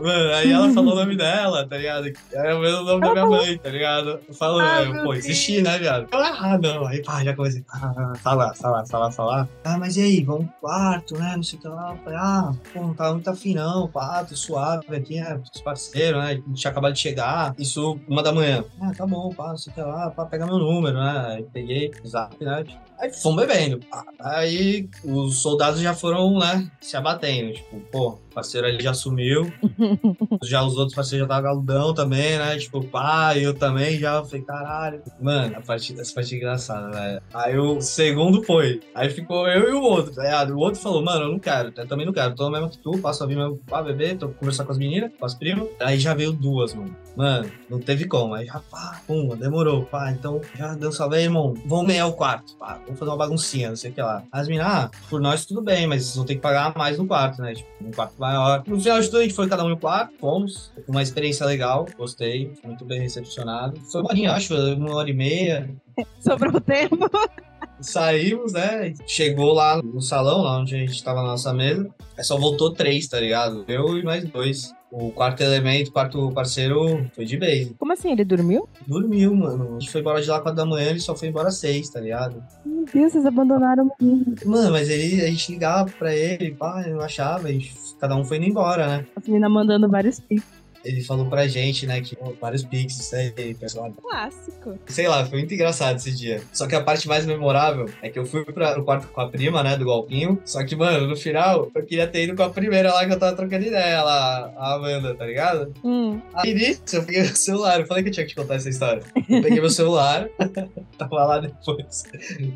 Mano, 0.00 0.34
aí 0.34 0.52
ela 0.52 0.70
falou 0.70 0.92
o 0.92 0.96
nome 0.96 1.16
dela, 1.16 1.66
tá 1.66 1.76
ligado? 1.76 2.12
Era 2.32 2.56
o 2.56 2.60
mesmo 2.60 2.82
nome 2.82 3.00
da 3.00 3.12
minha 3.12 3.26
mãe, 3.26 3.58
tá 3.58 3.68
ligado? 3.70 4.20
Falou, 4.32 4.60
Ah, 4.60 4.84
meu 4.84 5.04
pô, 5.04 5.14
insisti, 5.14 5.60
né, 5.62 5.78
viado? 5.78 6.06
Eu, 6.12 6.18
ah, 6.18 6.58
não. 6.62 6.86
Aí, 6.86 7.02
pá, 7.02 7.24
já 7.24 7.34
comecei 7.34 7.64
a 7.70 8.14
falar, 8.16 8.54
falar, 8.54 8.77
falar, 8.86 9.10
falar. 9.10 9.48
Ah, 9.64 9.78
mas 9.78 9.96
e 9.96 10.02
aí, 10.02 10.22
vamos 10.22 10.48
quarto, 10.60 11.16
né? 11.16 11.34
Não 11.36 11.42
sei 11.42 11.58
o 11.58 11.62
que 11.62 11.68
lá. 11.68 11.96
Falei, 12.04 12.18
ah, 12.18 12.52
pô, 12.72 12.80
não 12.80 12.94
tá 12.94 13.12
muito 13.12 13.28
afim, 13.30 13.54
não, 13.54 13.88
tô 13.88 14.36
suave 14.36 14.94
aqui, 14.94 15.20
né? 15.20 15.40
Os 15.54 15.60
parceiros, 15.60 16.20
né? 16.22 16.30
A 16.30 16.34
gente 16.34 16.54
tinha 16.54 16.70
acabado 16.70 16.92
de 16.92 17.00
chegar. 17.00 17.54
Isso, 17.58 17.98
uma 18.08 18.22
da 18.22 18.32
manhã. 18.32 18.64
Ah, 18.80 18.92
tá 18.96 19.06
bom, 19.06 19.32
pá, 19.34 19.50
não 19.50 19.56
sei 19.56 19.72
o 19.72 19.74
que 19.74 19.80
lá, 19.80 20.10
pá, 20.10 20.26
pegar 20.26 20.46
meu 20.46 20.58
número, 20.58 20.98
né? 20.98 21.24
Aí 21.28 21.42
peguei, 21.44 21.90
zap, 22.06 22.42
né? 22.44 22.64
Aí 22.98 23.12
fomos 23.12 23.46
bebendo. 23.46 23.80
Aí 24.18 24.88
os 25.04 25.40
soldados 25.40 25.80
já 25.80 25.94
foram, 25.94 26.38
né, 26.38 26.68
se 26.80 26.96
abatendo. 26.96 27.52
Tipo, 27.52 27.80
pô, 27.92 28.18
parceiro 28.38 28.68
ali 28.68 28.80
já 28.80 28.94
sumiu. 28.94 29.52
já 30.44 30.62
os 30.62 30.76
outros 30.76 30.94
parceiros 30.94 31.26
já 31.26 31.34
estavam 31.34 31.42
galudão 31.42 31.92
também, 31.92 32.38
né? 32.38 32.56
Tipo, 32.56 32.84
pá, 32.84 33.36
eu 33.36 33.52
também 33.52 33.98
já 33.98 34.22
falei, 34.24 34.42
caralho. 34.42 35.02
Mano, 35.20 35.56
a 35.56 35.60
parte, 35.60 35.98
essa 35.98 36.14
parte 36.14 36.34
é 36.34 36.38
engraçada, 36.38 36.90
velho. 36.90 37.22
Aí 37.34 37.58
o 37.58 37.80
segundo 37.80 38.42
foi. 38.44 38.80
Aí 38.94 39.10
ficou 39.10 39.48
eu 39.48 39.70
e 39.70 39.72
o 39.72 39.82
outro, 39.82 40.14
tá 40.14 40.22
ligado? 40.22 40.54
O 40.54 40.58
outro 40.58 40.80
falou, 40.80 41.02
mano, 41.04 41.24
eu 41.24 41.32
não 41.32 41.38
quero, 41.38 41.72
eu 41.76 41.86
também 41.88 42.06
não 42.06 42.12
quero. 42.12 42.34
Tô 42.36 42.48
mesmo 42.48 42.70
que 42.70 42.78
tu, 42.78 42.96
passo 42.98 43.24
a 43.24 43.26
vir 43.26 43.36
mesmo 43.36 43.58
pra 43.66 43.82
beber, 43.82 44.16
tô 44.16 44.28
conversar 44.28 44.64
com 44.64 44.72
as 44.72 44.78
meninas, 44.78 45.10
com 45.18 45.26
as 45.26 45.34
primas. 45.34 45.68
Aí 45.80 45.98
já 45.98 46.14
veio 46.14 46.32
duas, 46.32 46.74
mano. 46.74 46.94
Mano, 47.16 47.50
não 47.68 47.80
teve 47.80 48.06
como. 48.06 48.34
Aí 48.34 48.46
já, 48.46 48.60
pá, 48.70 49.00
pum, 49.04 49.36
demorou, 49.36 49.84
pá. 49.84 50.12
Então 50.12 50.40
já 50.54 50.74
deu 50.74 50.92
salve 50.92 51.18
irmão. 51.18 51.54
Vamos 51.66 51.86
meia 51.88 52.06
o 52.06 52.12
quarto, 52.12 52.54
pá. 52.56 52.78
Vamos 52.84 52.98
fazer 52.98 53.10
uma 53.10 53.16
baguncinha, 53.16 53.70
não 53.70 53.76
sei 53.76 53.90
o 53.90 53.94
que 53.94 54.00
lá. 54.00 54.22
As 54.30 54.46
meninas, 54.46 54.70
ah, 54.70 54.90
por 55.10 55.20
nós 55.20 55.44
tudo 55.44 55.60
bem, 55.60 55.86
mas 55.88 56.04
vocês 56.04 56.16
vão 56.16 56.24
ter 56.24 56.36
que 56.36 56.40
pagar 56.40 56.76
mais 56.76 56.96
no 56.98 57.06
quarto, 57.06 57.42
né? 57.42 57.54
Tipo, 57.54 57.68
um 57.80 57.90
quarto 57.90 58.14
maior. 58.28 58.62
No 58.66 58.80
final 58.80 59.00
de 59.00 59.06
tudo, 59.06 59.18
a 59.18 59.22
gente 59.22 59.34
foi 59.34 59.48
cada 59.48 59.64
um 59.64 59.68
no 59.68 59.78
quarto, 59.78 60.14
fomos. 60.18 60.70
Uma 60.86 61.02
experiência 61.02 61.46
legal, 61.46 61.86
gostei, 61.96 62.52
muito 62.64 62.84
bem 62.84 63.00
recepcionado. 63.00 63.80
Foi 63.90 64.00
uma 64.00 64.10
horinha, 64.10 64.32
acho, 64.32 64.54
uma 64.54 64.94
hora 64.94 65.10
e 65.10 65.14
meia. 65.14 65.70
Sobrou 66.20 66.60
tempo. 66.60 66.98
Saímos, 67.80 68.52
né? 68.52 68.92
Chegou 69.06 69.52
lá 69.52 69.80
no 69.80 70.00
salão, 70.00 70.42
lá 70.42 70.58
onde 70.58 70.74
a 70.74 70.78
gente 70.78 71.02
tava 71.02 71.22
na 71.22 71.28
nossa 71.28 71.52
mesa. 71.52 71.88
Aí 72.16 72.24
só 72.24 72.36
voltou 72.36 72.72
três, 72.72 73.06
tá 73.06 73.20
ligado? 73.20 73.64
Eu 73.68 73.96
e 73.96 74.02
mais 74.02 74.24
dois. 74.24 74.72
O 74.90 75.10
quarto 75.12 75.42
elemento, 75.42 75.88
o 75.88 75.92
quarto 75.92 76.32
parceiro 76.32 77.06
foi 77.14 77.24
de 77.26 77.36
base. 77.36 77.74
Como 77.78 77.92
assim? 77.92 78.10
Ele 78.10 78.24
dormiu? 78.24 78.68
Dormiu, 78.86 79.34
mano. 79.34 79.76
A 79.76 79.80
gente 79.80 79.90
foi 79.90 80.00
embora 80.00 80.22
de 80.22 80.28
lá 80.28 80.40
quatro 80.40 80.56
da 80.56 80.64
manhã, 80.64 80.90
ele 80.90 81.00
só 81.00 81.14
foi 81.14 81.28
embora 81.28 81.50
seis, 81.50 81.90
tá 81.90 82.00
ligado? 82.00 82.42
Meu 82.64 82.86
Deus, 82.92 83.12
vocês 83.12 83.26
abandonaram 83.26 83.90
o. 84.00 84.34
Mano, 84.46 84.72
mas 84.72 84.88
ele, 84.88 85.20
a 85.22 85.26
gente 85.26 85.52
ligava 85.52 85.90
pra 85.98 86.14
ele, 86.14 86.52
pá, 86.52 86.84
eu 86.86 87.00
achava, 87.02 87.48
a 87.48 87.52
gente, 87.52 87.74
cada 88.00 88.16
um 88.16 88.24
foi 88.24 88.38
indo 88.38 88.46
embora, 88.46 88.86
né? 88.86 89.06
As 89.14 89.26
meninas 89.26 89.50
mandando 89.50 89.88
vários 89.88 90.20
pics. 90.20 90.57
Ele 90.88 91.02
falou 91.02 91.26
pra 91.26 91.46
gente, 91.46 91.86
né, 91.86 92.00
que 92.00 92.16
pô, 92.16 92.34
vários 92.40 92.64
pics, 92.64 92.98
isso 92.98 93.14
aí, 93.14 93.54
pessoal. 93.54 93.92
Clássico. 93.92 94.78
Sei 94.86 95.06
lá, 95.06 95.22
foi 95.26 95.40
muito 95.40 95.52
engraçado 95.52 95.96
esse 95.96 96.10
dia. 96.10 96.42
Só 96.50 96.66
que 96.66 96.74
a 96.74 96.82
parte 96.82 97.06
mais 97.06 97.26
memorável 97.26 97.90
é 98.00 98.08
que 98.08 98.18
eu 98.18 98.24
fui 98.24 98.42
pra, 98.46 98.74
no 98.74 98.84
quarto 98.84 99.06
com 99.08 99.20
a 99.20 99.28
prima, 99.28 99.62
né, 99.62 99.76
do 99.76 99.84
golpinho. 99.84 100.40
Só 100.46 100.64
que, 100.64 100.74
mano, 100.74 101.06
no 101.06 101.14
final, 101.14 101.70
eu 101.74 101.84
queria 101.84 102.06
ter 102.06 102.24
ido 102.24 102.34
com 102.34 102.42
a 102.42 102.48
primeira 102.48 102.90
lá 102.90 103.04
que 103.04 103.12
eu 103.12 103.18
tava 103.18 103.36
trocando 103.36 103.66
ideia, 103.66 104.02
lá, 104.02 104.50
a 104.56 104.74
Amanda, 104.74 105.14
tá 105.14 105.26
ligado? 105.26 105.74
Hum. 105.84 106.18
Aí 106.32 106.54
nisso, 106.54 106.80
eu 106.94 107.04
peguei 107.04 107.20
meu 107.28 107.36
celular. 107.36 107.80
Eu 107.80 107.86
falei 107.86 108.02
que 108.02 108.08
eu 108.08 108.12
tinha 108.14 108.24
que 108.24 108.30
te 108.32 108.36
contar 108.36 108.54
essa 108.54 108.70
história. 108.70 109.02
Eu 109.14 109.42
peguei 109.42 109.60
meu 109.60 109.70
celular, 109.70 110.26
tava 110.96 111.24
lá 111.26 111.38
depois. 111.38 112.04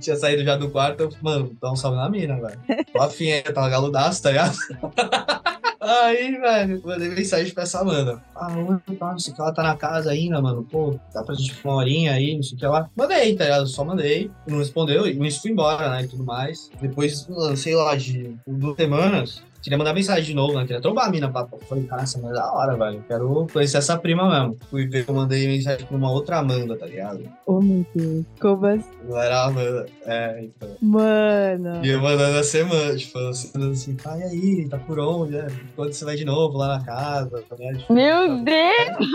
Tinha 0.00 0.16
saído 0.16 0.42
já 0.42 0.56
do 0.56 0.70
quarto, 0.70 1.02
eu, 1.02 1.10
mano, 1.20 1.54
dá 1.60 1.70
um 1.70 1.76
salve 1.76 1.98
na 1.98 2.08
mina, 2.08 2.40
velho. 2.40 2.86
Tô 2.90 3.02
afim, 3.02 3.28
eu 3.28 3.52
tava 3.52 3.68
galudaço, 3.68 4.22
tá 4.22 4.30
ligado? 4.30 4.56
Aí, 5.84 6.38
velho, 6.38 6.80
mandei 6.84 7.08
mensagem 7.08 7.52
pra 7.52 7.64
essa 7.64 7.80
Amanda. 7.80 8.22
Ah, 8.36 8.54
oi, 8.56 8.94
pá, 8.94 9.10
não 9.10 9.18
sei 9.18 9.32
o 9.32 9.36
que, 9.36 9.42
ela 9.42 9.52
tá 9.52 9.64
na 9.64 9.76
casa 9.76 10.12
ainda, 10.12 10.40
mano. 10.40 10.62
Pô, 10.70 10.96
dá 11.12 11.24
pra 11.24 11.34
gente 11.34 11.58
uma 11.64 11.74
horinha 11.74 12.12
aí, 12.12 12.36
não 12.36 12.42
sei 12.44 12.56
o 12.56 12.60
que 12.60 12.66
lá. 12.66 12.88
Mandei, 12.96 13.34
tá 13.34 13.44
ligado? 13.44 13.66
Só 13.66 13.84
mandei. 13.84 14.30
Não 14.46 14.58
respondeu, 14.58 15.08
e 15.08 15.26
isso 15.26 15.42
fui 15.42 15.50
embora, 15.50 15.90
né, 15.90 16.04
e 16.04 16.08
tudo 16.08 16.22
mais. 16.22 16.70
Depois, 16.80 17.26
sei 17.56 17.74
lá, 17.74 17.96
de 17.96 18.36
duas 18.46 18.76
semanas, 18.76 19.42
Queria 19.62 19.78
mandar 19.78 19.94
mensagem 19.94 20.24
de 20.24 20.34
novo, 20.34 20.54
né? 20.54 20.62
Queria 20.66 20.80
trombar 20.80 21.06
a 21.06 21.10
mina, 21.10 21.30
papo. 21.30 21.56
Falei, 21.68 21.84
cara, 21.84 22.02
essa 22.02 22.18
mulher 22.18 22.32
é 22.32 22.34
da 22.34 22.52
hora, 22.52 22.76
velho. 22.76 23.04
Quero 23.06 23.46
conhecer 23.52 23.78
essa 23.78 23.96
prima 23.96 24.28
mesmo. 24.28 24.58
Fui 24.68 24.88
ver, 24.88 25.04
eu 25.06 25.14
mandei 25.14 25.46
mensagem 25.46 25.86
pra 25.86 25.96
uma 25.96 26.10
outra 26.10 26.38
Amanda, 26.38 26.76
tá 26.76 26.86
ligado? 26.86 27.22
Oh, 27.46 27.60
meu 27.60 27.86
Deus. 27.94 28.24
Como 28.40 28.66
assim? 28.66 28.84
Não 29.08 29.16
era 29.18 29.36
a 29.36 29.44
Amanda. 29.46 29.86
É, 30.04 30.42
então. 30.44 30.68
Mano. 30.82 31.84
E 31.84 31.88
eu 31.90 32.00
mandando 32.02 32.38
a 32.38 32.42
semana, 32.42 32.96
tipo, 32.96 33.16
assim, 33.18 33.70
assim, 33.70 33.94
tá, 33.94 34.18
e 34.18 34.22
aí, 34.24 34.68
tá 34.68 34.78
por 34.78 34.98
onde? 34.98 35.32
né? 35.32 35.46
Quando 35.76 35.92
você 35.92 36.04
vai 36.04 36.16
de 36.16 36.24
novo 36.24 36.58
lá 36.58 36.78
na 36.78 36.84
casa? 36.84 37.44
Né? 37.58 37.72
Tipo, 37.78 37.92
Meu 37.92 38.38
Deus! 38.42 39.12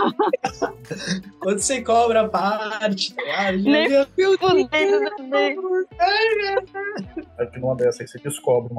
Quando 1.40 1.58
você 1.58 1.82
cobra 1.82 2.22
a 2.22 2.28
parte, 2.28 3.14
tá 3.14 3.22
ligado? 3.22 3.58
Nem 3.64 3.88
Meu 3.88 4.06
Meu 4.16 4.36
Deus, 4.36 4.38
meu 4.40 4.66
Deus. 4.66 5.88
Aí 7.38 7.46
que 7.46 7.60
numa 7.60 7.76
dessa 7.76 8.02
aí 8.02 8.08
você 8.08 8.18
descobre 8.18 8.72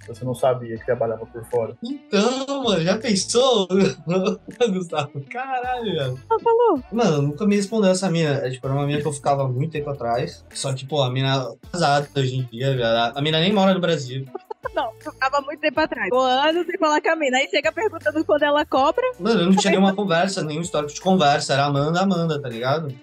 que 0.00 0.08
você 0.08 0.24
não 0.24 0.34
sabia 0.34 0.76
que 0.78 0.90
trabalhava 1.10 1.26
por 1.26 1.44
fora. 1.46 1.76
Então, 1.82 2.62
mano, 2.62 2.80
já 2.82 2.96
pensou? 2.98 3.68
Gustavo, 4.72 5.20
caralho, 5.30 5.84
velho. 5.84 6.20
Ela 6.30 6.40
falou. 6.40 6.82
Mano, 6.92 7.22
nunca 7.22 7.46
me 7.46 7.56
respondeu 7.56 7.90
essa 7.90 8.10
mina. 8.10 8.34
É, 8.46 8.50
tipo, 8.50 8.66
era 8.66 8.74
uma 8.74 8.86
mina 8.86 9.00
que 9.00 9.08
eu 9.08 9.12
ficava 9.12 9.48
muito 9.48 9.72
tempo 9.72 9.90
atrás. 9.90 10.44
Só 10.52 10.72
que, 10.72 10.86
pô, 10.86 11.02
a 11.02 11.10
mina 11.10 11.52
casada 11.72 12.08
hoje 12.16 12.36
em 12.36 12.42
dia, 12.44 12.76
velho. 12.76 12.84
A 13.14 13.20
mina 13.20 13.40
nem 13.40 13.52
mora 13.52 13.74
no 13.74 13.80
Brasil. 13.80 14.26
Não, 14.74 14.92
eu 15.04 15.12
tava 15.14 15.40
muito 15.40 15.60
tempo 15.60 15.80
atrás. 15.80 16.04
Ficou 16.04 16.20
anos 16.20 16.66
sem 16.66 16.78
falar 16.78 17.00
com 17.00 17.10
a 17.10 17.16
mina. 17.16 17.38
Aí 17.38 17.48
chega 17.48 17.72
perguntando 17.72 18.24
quando 18.24 18.42
ela 18.42 18.64
cobra. 18.64 19.04
Mano, 19.18 19.40
eu 19.40 19.46
não 19.46 19.56
tinha 19.56 19.70
nenhuma 19.70 19.94
conversa, 19.94 20.44
nenhum 20.44 20.60
histórico 20.60 20.92
de 20.92 21.00
conversa. 21.00 21.54
Era 21.54 21.64
Amanda, 21.64 22.00
Amanda, 22.00 22.40
tá 22.40 22.48
ligado? 22.48 22.94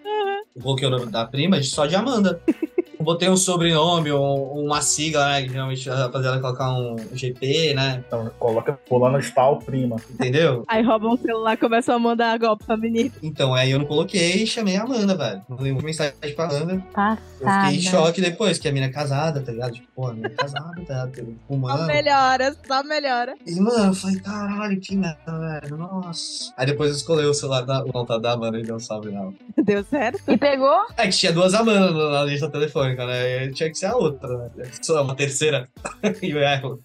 Eu 0.55 0.61
coloquei 0.61 0.87
o 0.87 0.91
nome 0.91 1.07
da 1.07 1.25
prima 1.25 1.61
só 1.63 1.85
de 1.85 1.95
Amanda. 1.95 2.41
botei 2.99 3.29
um 3.29 3.37
sobrenome, 3.37 4.11
um- 4.11 4.65
uma 4.65 4.81
sigla, 4.81 5.25
né? 5.29 5.43
Que 5.43 5.49
geralmente 5.49 5.89
a 5.89 5.95
rapaziada 5.95 6.39
colocar 6.39 6.71
um 6.71 6.95
GP, 7.13 7.73
né? 7.73 8.03
Então, 8.05 8.29
coloca 8.39 8.79
fulano 8.87 9.19
de 9.21 9.31
tal 9.31 9.59
prima. 9.59 9.95
Entendeu? 10.09 10.63
Aí 10.67 10.83
roubam 10.83 11.13
um 11.13 11.17
celular 11.17 11.53
e 11.53 11.57
começam 11.57 11.95
a 11.95 11.99
mandar 11.99 12.37
golpe 12.39 12.65
pra 12.65 12.77
menina. 12.77 13.11
Então, 13.21 13.53
aí 13.53 13.71
eu 13.71 13.79
não 13.79 13.85
coloquei 13.85 14.43
e 14.43 14.47
chamei 14.47 14.75
a 14.77 14.83
Amanda, 14.83 15.15
velho. 15.15 15.41
Mandei 15.47 15.71
uma 15.71 15.81
mensagem 15.81 16.13
pra 16.35 16.45
Amanda. 16.45 16.73
Eu 16.73 16.81
Passada. 16.93 17.61
fiquei 17.65 17.77
em 17.77 17.81
choque 17.81 18.21
depois, 18.21 18.57
que 18.57 18.67
a 18.67 18.71
mina 18.71 18.87
é 18.87 18.89
casada, 18.89 19.41
tá 19.41 19.51
ligado? 19.51 19.73
Tipo, 19.73 19.87
pô, 19.95 20.07
a 20.07 20.13
mina 20.13 20.27
é 20.27 20.31
casada, 20.31 20.71
tá 20.87 21.05
ligado? 21.05 21.15
Só 21.17 21.23
Fumando. 21.47 21.85
melhora, 21.87 22.55
só 22.67 22.83
melhora. 22.83 23.35
E, 23.45 23.59
mano, 23.59 23.85
eu 23.87 23.93
falei, 23.93 24.19
caralho, 24.19 24.79
que 24.79 24.95
merda, 24.95 25.17
velho. 25.61 25.77
Nossa. 25.77 26.51
Aí 26.57 26.65
depois 26.65 26.89
eu 26.91 26.95
escolhi 26.97 27.25
o 27.25 27.33
celular 27.33 27.61
da 27.61 27.83
o 27.83 28.19
da 28.19 28.31
Amanda 28.33 28.59
e 28.59 28.63
deu 28.63 28.75
um 28.75 28.79
salve 28.79 29.09
nela. 29.11 29.33
Deu 29.63 29.83
certo? 29.83 30.21
E 30.27 30.37
pegou? 30.37 30.85
É 30.95 31.03
que 31.07 31.15
tinha 31.17 31.31
duas 31.33 31.53
Amandas 31.53 31.93
na 31.93 32.23
lista 32.23 32.49
telefônica, 32.49 32.76
né? 32.83 33.45
E 33.45 33.51
tinha 33.51 33.69
que 33.69 33.77
ser 33.77 33.87
a 33.87 33.95
outra, 33.95 34.49
né? 34.55 34.71
Só 34.81 35.03
uma 35.03 35.15
terceira. 35.15 35.67
e 36.21 36.31
eu 36.31 36.39
erro. 36.39 36.81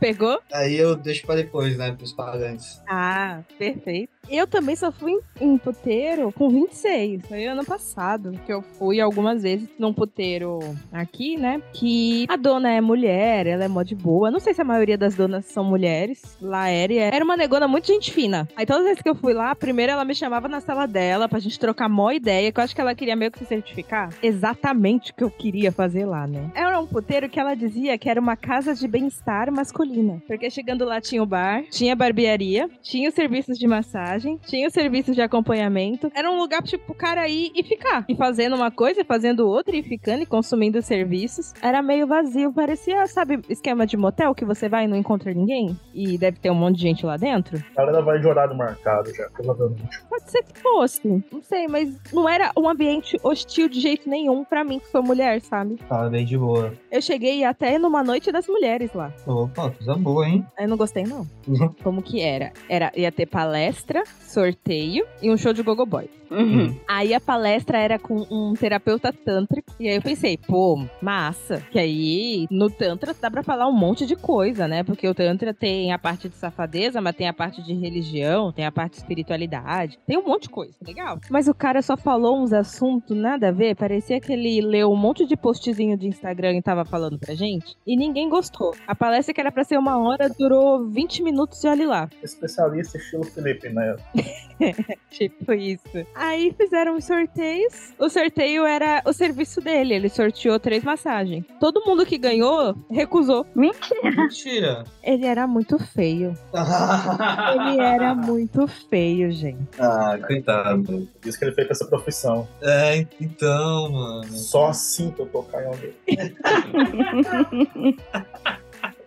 Pegou? 0.00 0.40
Aí 0.52 0.76
eu 0.76 0.94
deixo 0.96 1.26
pra 1.26 1.34
depois, 1.36 1.76
né? 1.76 1.92
Pros 1.92 2.12
pagantes. 2.12 2.82
Ah, 2.88 3.42
perfeito. 3.58 4.13
Eu 4.28 4.46
também 4.46 4.76
só 4.76 4.90
fui 4.90 5.18
em 5.40 5.56
puteiro 5.58 6.32
com 6.32 6.48
26. 6.48 7.26
Foi 7.26 7.44
ano 7.46 7.64
passado 7.64 8.32
que 8.44 8.52
eu 8.52 8.62
fui 8.62 9.00
algumas 9.00 9.42
vezes 9.42 9.68
num 9.78 9.92
puteiro 9.92 10.58
aqui, 10.92 11.36
né? 11.36 11.60
Que 11.72 12.26
a 12.28 12.36
dona 12.36 12.70
é 12.70 12.80
mulher, 12.80 13.46
ela 13.46 13.64
é 13.64 13.68
mó 13.68 13.82
de 13.82 13.94
boa. 13.94 14.30
Não 14.30 14.40
sei 14.40 14.54
se 14.54 14.60
a 14.60 14.64
maioria 14.64 14.96
das 14.98 15.14
donas 15.14 15.44
são 15.46 15.64
mulheres. 15.64 16.36
Lá 16.40 16.68
era. 16.68 16.94
Era 16.94 17.24
uma 17.24 17.36
negona 17.36 17.66
muito 17.66 17.86
gente 17.86 18.12
fina. 18.12 18.48
Aí 18.56 18.66
todas 18.66 18.82
as 18.82 18.88
vezes 18.88 19.02
que 19.02 19.08
eu 19.08 19.14
fui 19.14 19.32
lá, 19.32 19.54
primeiro 19.54 19.92
ela 19.92 20.04
me 20.04 20.14
chamava 20.14 20.48
na 20.48 20.60
sala 20.60 20.86
dela 20.86 21.28
pra 21.28 21.38
gente 21.38 21.58
trocar 21.58 21.88
mó 21.88 22.10
ideia, 22.10 22.52
que 22.52 22.60
eu 22.60 22.64
acho 22.64 22.74
que 22.74 22.80
ela 22.80 22.94
queria 22.94 23.16
meio 23.16 23.30
que 23.30 23.38
se 23.38 23.46
certificar. 23.46 24.10
Exatamente 24.22 25.12
o 25.12 25.14
que 25.14 25.24
eu 25.24 25.30
queria 25.30 25.72
fazer 25.72 26.04
lá, 26.04 26.26
né? 26.26 26.50
Era 26.54 26.78
um 26.80 26.86
puteiro 26.86 27.28
que 27.28 27.40
ela 27.40 27.54
dizia 27.54 27.96
que 27.98 28.08
era 28.08 28.20
uma 28.20 28.36
casa 28.36 28.74
de 28.74 28.86
bem-estar 28.86 29.50
masculina. 29.50 30.22
Porque 30.26 30.50
chegando 30.50 30.84
lá 30.84 31.00
tinha 31.00 31.22
o 31.22 31.26
bar, 31.26 31.64
tinha 31.70 31.96
barbearia, 31.96 32.68
tinha 32.82 33.08
os 33.08 33.14
serviços 33.14 33.58
de 33.58 33.66
massagem, 33.66 34.13
tinha 34.18 34.68
os 34.68 34.72
serviços 34.72 35.14
de 35.14 35.22
acompanhamento. 35.22 36.10
Era 36.14 36.30
um 36.30 36.38
lugar, 36.38 36.62
tipo, 36.62 36.92
o 36.92 36.94
cara 36.94 37.28
ir 37.28 37.52
e 37.54 37.62
ficar. 37.62 38.04
E 38.08 38.14
fazendo 38.14 38.56
uma 38.56 38.70
coisa, 38.70 39.04
fazendo 39.04 39.48
outra, 39.48 39.76
e 39.76 39.82
ficando 39.82 40.22
e 40.22 40.26
consumindo 40.26 40.78
os 40.78 40.86
serviços. 40.86 41.52
Era 41.62 41.82
meio 41.82 42.06
vazio, 42.06 42.52
parecia, 42.52 43.06
sabe, 43.06 43.40
esquema 43.48 43.86
de 43.86 43.96
motel 43.96 44.34
que 44.34 44.44
você 44.44 44.68
vai 44.68 44.84
e 44.84 44.88
não 44.88 44.96
encontra 44.96 45.32
ninguém? 45.32 45.78
E 45.92 46.18
deve 46.18 46.38
ter 46.38 46.50
um 46.50 46.54
monte 46.54 46.76
de 46.76 46.82
gente 46.82 47.06
lá 47.06 47.16
dentro? 47.16 47.62
A 47.76 47.80
galera 47.80 48.02
vai 48.02 48.18
de 48.20 48.26
horário 48.26 48.56
marcado 48.56 49.14
já, 49.14 49.28
provavelmente. 49.30 50.02
Pode 50.08 50.30
ser 50.30 50.42
que 50.42 50.58
fosse. 50.60 51.06
Não 51.32 51.42
sei, 51.42 51.66
mas 51.66 51.98
não 52.12 52.28
era 52.28 52.52
um 52.56 52.68
ambiente 52.68 53.16
hostil 53.22 53.68
de 53.68 53.80
jeito 53.80 54.08
nenhum 54.08 54.44
pra 54.44 54.64
mim, 54.64 54.78
que 54.78 54.88
sou 54.88 55.02
mulher, 55.02 55.40
sabe? 55.40 55.76
Tava 55.88 56.08
bem 56.08 56.24
de 56.24 56.38
boa. 56.38 56.72
Eu 56.90 57.02
cheguei 57.02 57.44
até 57.44 57.78
numa 57.78 58.02
noite 58.02 58.30
das 58.30 58.46
mulheres 58.46 58.92
lá. 58.94 59.12
Opa, 59.26 59.70
coisa 59.70 59.94
boa, 59.94 60.26
hein? 60.28 60.46
Aí 60.56 60.64
eu 60.64 60.68
não 60.68 60.76
gostei, 60.76 61.04
não. 61.04 61.26
Uhum. 61.46 61.74
Como 61.82 62.02
que 62.02 62.20
era? 62.20 62.52
Era 62.68 62.92
ia 62.94 63.10
ter 63.10 63.26
palestra, 63.26 64.03
sorteio 64.20 65.06
e 65.22 65.30
um 65.30 65.36
show 65.36 65.52
de 65.52 65.62
gogo 65.62 65.86
boy. 65.86 66.08
Uhum. 66.30 66.76
Aí 66.88 67.14
a 67.14 67.20
palestra 67.20 67.78
era 67.78 67.98
com 67.98 68.26
um 68.30 68.54
terapeuta 68.54 69.12
tântrico. 69.12 69.72
E 69.78 69.88
aí 69.88 69.96
eu 69.96 70.02
pensei, 70.02 70.36
pô, 70.36 70.84
massa. 71.00 71.62
Que 71.70 71.78
aí 71.78 72.46
no 72.50 72.70
Tantra 72.70 73.14
dá 73.14 73.30
pra 73.30 73.42
falar 73.42 73.68
um 73.68 73.72
monte 73.72 74.06
de 74.06 74.16
coisa, 74.16 74.66
né? 74.66 74.82
Porque 74.82 75.08
o 75.08 75.14
Tantra 75.14 75.54
tem 75.54 75.92
a 75.92 75.98
parte 75.98 76.28
de 76.28 76.36
safadeza, 76.36 77.00
mas 77.00 77.14
tem 77.14 77.28
a 77.28 77.32
parte 77.32 77.62
de 77.62 77.74
religião, 77.74 78.52
tem 78.52 78.66
a 78.66 78.72
parte 78.72 78.92
de 78.92 78.98
espiritualidade. 78.98 79.98
Tem 80.06 80.18
um 80.18 80.26
monte 80.26 80.44
de 80.44 80.50
coisa, 80.50 80.74
legal. 80.84 81.18
Mas 81.30 81.48
o 81.48 81.54
cara 81.54 81.80
só 81.82 81.96
falou 81.96 82.42
uns 82.42 82.52
assuntos 82.52 83.16
nada 83.16 83.48
a 83.48 83.52
ver. 83.52 83.76
Parecia 83.76 84.20
que 84.20 84.32
ele 84.32 84.60
leu 84.60 84.90
um 84.90 84.96
monte 84.96 85.26
de 85.26 85.36
postzinho 85.36 85.96
de 85.96 86.08
Instagram 86.08 86.56
e 86.56 86.62
tava 86.62 86.84
falando 86.84 87.18
pra 87.18 87.34
gente. 87.34 87.76
E 87.86 87.96
ninguém 87.96 88.28
gostou. 88.28 88.74
A 88.86 88.94
palestra 88.94 89.32
que 89.32 89.40
era 89.40 89.52
pra 89.52 89.64
ser 89.64 89.78
uma 89.78 89.98
hora 89.98 90.28
durou 90.28 90.86
20 90.88 91.22
minutos 91.22 91.62
e 91.62 91.68
olha 91.68 91.86
lá. 91.86 92.10
Especialista 92.22 92.98
estilo 92.98 93.24
Felipe, 93.24 93.68
né? 93.68 93.93
Tipo 95.10 95.52
isso. 95.52 96.06
Aí 96.14 96.54
fizeram 96.56 96.96
os 96.96 97.04
sorteios. 97.04 97.92
O 97.98 98.08
sorteio 98.08 98.64
era 98.64 99.02
o 99.04 99.12
serviço 99.12 99.60
dele. 99.60 99.94
Ele 99.94 100.08
sorteou 100.08 100.58
três 100.58 100.82
massagens. 100.82 101.44
Todo 101.60 101.84
mundo 101.84 102.06
que 102.06 102.16
ganhou 102.18 102.74
recusou. 102.90 103.46
Mentira. 103.54 104.84
Ele 105.02 105.26
era 105.26 105.46
muito 105.46 105.78
feio. 105.78 106.34
Ele 106.52 107.80
era 107.80 108.14
muito 108.14 108.66
feio, 108.66 109.30
gente. 109.30 109.58
ah, 109.78 110.18
coitado. 110.26 111.06
Diz 111.22 111.36
que 111.36 111.44
ele 111.44 111.52
fez 111.52 111.68
essa 111.70 111.84
profissão. 111.86 112.48
É, 112.62 113.06
então, 113.20 113.90
mano. 113.90 114.32
Só 114.32 114.68
assim 114.68 115.10
que 115.10 115.20
eu 115.20 115.26
tocar 115.26 115.62
em 115.62 115.66
alguém. 115.66 115.92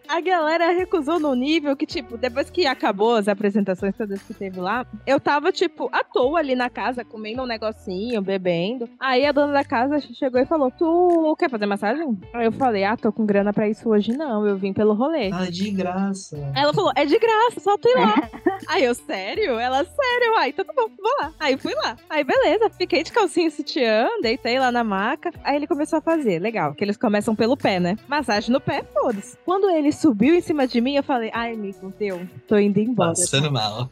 A 0.08 0.22
galera 0.22 0.72
recusou 0.72 1.20
no 1.20 1.36
nível 1.36 1.76
que, 1.76 1.86
tipo, 1.86 2.18
depois 2.18 2.50
que 2.50 2.66
acabou 2.66 3.16
as 3.16 3.28
apresentações 3.28 3.96
todas 3.96 4.22
que 4.22 4.34
teve 4.34 4.60
lá, 4.60 4.86
eu 5.06 5.20
tava, 5.20 5.52
tipo, 5.52 5.90
à 5.92 6.04
toa 6.04 6.40
ali 6.40 6.56
na 6.56 6.70
casa, 6.70 7.04
comendo 7.04 7.42
um 7.42 7.46
negocinho, 7.46 8.22
bebendo. 8.22 8.90
Aí 9.00 9.26
a 9.26 9.32
dona 9.32 9.54
da 9.54 9.64
casa 9.64 10.00
chegou 10.00 10.40
e 10.40 10.46
falou: 10.46 10.72
Tu 10.72 11.36
quer 11.38 11.50
fazer 11.50 11.66
massagem? 11.66 12.18
Aí 12.34 12.46
eu 12.46 12.52
falei: 12.52 12.84
Ah, 12.84 12.96
tô 12.96 13.12
com 13.12 13.26
grana 13.26 13.52
pra 13.52 13.68
isso 13.70 13.90
hoje 13.90 14.16
não. 14.16 14.46
Eu 14.48 14.58
vim 14.58 14.74
pelo 14.74 14.94
rolê. 14.94 15.30
Ah, 15.34 15.50
de 15.50 15.70
graça. 15.72 16.38
Ela 16.56 16.74
falou, 16.74 16.92
é 16.96 17.06
de 17.06 17.18
graça, 17.20 17.60
só 17.60 17.78
tu 17.78 17.88
ir 17.90 17.96
lá. 17.96 18.16
Aí 18.68 18.84
eu, 18.84 18.94
sério? 18.96 19.60
Ela, 19.60 19.78
sério, 19.86 20.36
ai, 20.38 20.50
então 20.50 20.66
tá 20.66 20.74
bom, 20.74 20.90
vou 20.98 21.12
lá. 21.22 21.32
Aí 21.40 21.58
fui 21.58 21.74
lá. 21.76 21.96
Aí 22.10 22.24
beleza, 22.24 22.70
fiquei 22.70 23.04
de 23.04 23.12
calcinha 23.12 23.48
e 23.48 23.52
sutiã, 23.52 24.08
deitei 24.22 24.60
lá 24.60 24.72
na 24.72 24.84
maca. 24.84 25.32
Aí 25.44 25.56
ele 25.56 25.68
começou 25.68 26.00
a 26.00 26.02
fazer, 26.02 26.40
legal, 26.40 26.74
que 26.74 26.84
eles 26.84 26.98
começam 26.98 27.36
pelo 27.36 27.56
pé, 27.56 27.80
né? 27.80 27.96
Massagem 28.08 28.52
no 28.52 28.60
pé, 28.60 28.84
foda-se. 28.94 29.38
Quando 29.46 29.70
ele 29.70 29.92
subiu 29.98 30.36
em 30.36 30.42
cima 30.42 30.68
de 30.68 30.80
mim, 30.80 30.96
eu 30.96 31.04
falei, 31.04 31.30
ai, 31.34 31.54
amigo, 31.54 31.94
deu, 31.98 32.28
tô 32.48 32.58
indo 32.58 32.80
embora. 32.80 33.10
Passando 33.10 33.52
mal. 33.52 33.90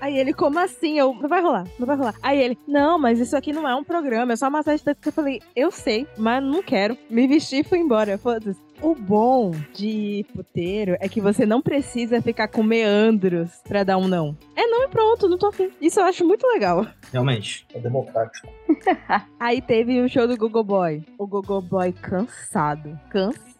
Aí 0.00 0.18
ele, 0.18 0.32
como 0.32 0.58
assim? 0.58 0.98
Eu, 0.98 1.14
não 1.14 1.28
vai 1.28 1.42
rolar, 1.42 1.66
não 1.78 1.86
vai 1.86 1.96
rolar. 1.96 2.14
Aí 2.22 2.40
ele, 2.40 2.58
não, 2.66 2.98
mas 2.98 3.18
isso 3.18 3.36
aqui 3.36 3.52
não 3.52 3.68
é 3.68 3.74
um 3.74 3.84
programa, 3.84 4.32
é 4.32 4.36
só 4.36 4.50
massagem 4.50 4.84
tântrica. 4.84 5.08
Eu 5.08 5.12
falei, 5.12 5.42
eu 5.56 5.70
sei, 5.70 6.06
mas 6.16 6.42
não 6.42 6.62
quero. 6.62 6.96
Me 7.08 7.26
vesti 7.26 7.60
e 7.60 7.64
fui 7.64 7.78
embora, 7.78 8.18
foda-se. 8.18 8.60
O 8.82 8.94
bom 8.94 9.52
de 9.74 10.24
puteiro 10.34 10.96
é 11.00 11.08
que 11.08 11.20
você 11.20 11.44
não 11.44 11.60
precisa 11.60 12.22
ficar 12.22 12.48
com 12.48 12.62
meandros 12.62 13.50
pra 13.68 13.84
dar 13.84 13.98
um 13.98 14.08
não. 14.08 14.34
É 14.56 14.66
não 14.66 14.84
e 14.84 14.88
pronto, 14.88 15.28
não 15.28 15.36
tô 15.36 15.48
afim. 15.48 15.70
Isso 15.82 16.00
eu 16.00 16.04
acho 16.04 16.24
muito 16.26 16.46
legal. 16.46 16.86
Realmente. 17.12 17.66
É 17.74 17.78
democrático. 17.78 18.48
Aí 19.38 19.60
teve 19.60 20.00
o 20.00 20.08
show 20.08 20.26
do 20.26 20.36
Google 20.36 20.64
Boy. 20.64 21.04
O 21.18 21.26
Google 21.26 21.60
Boy 21.60 21.92
cansado. 21.92 22.98
Cansado. 23.10 23.50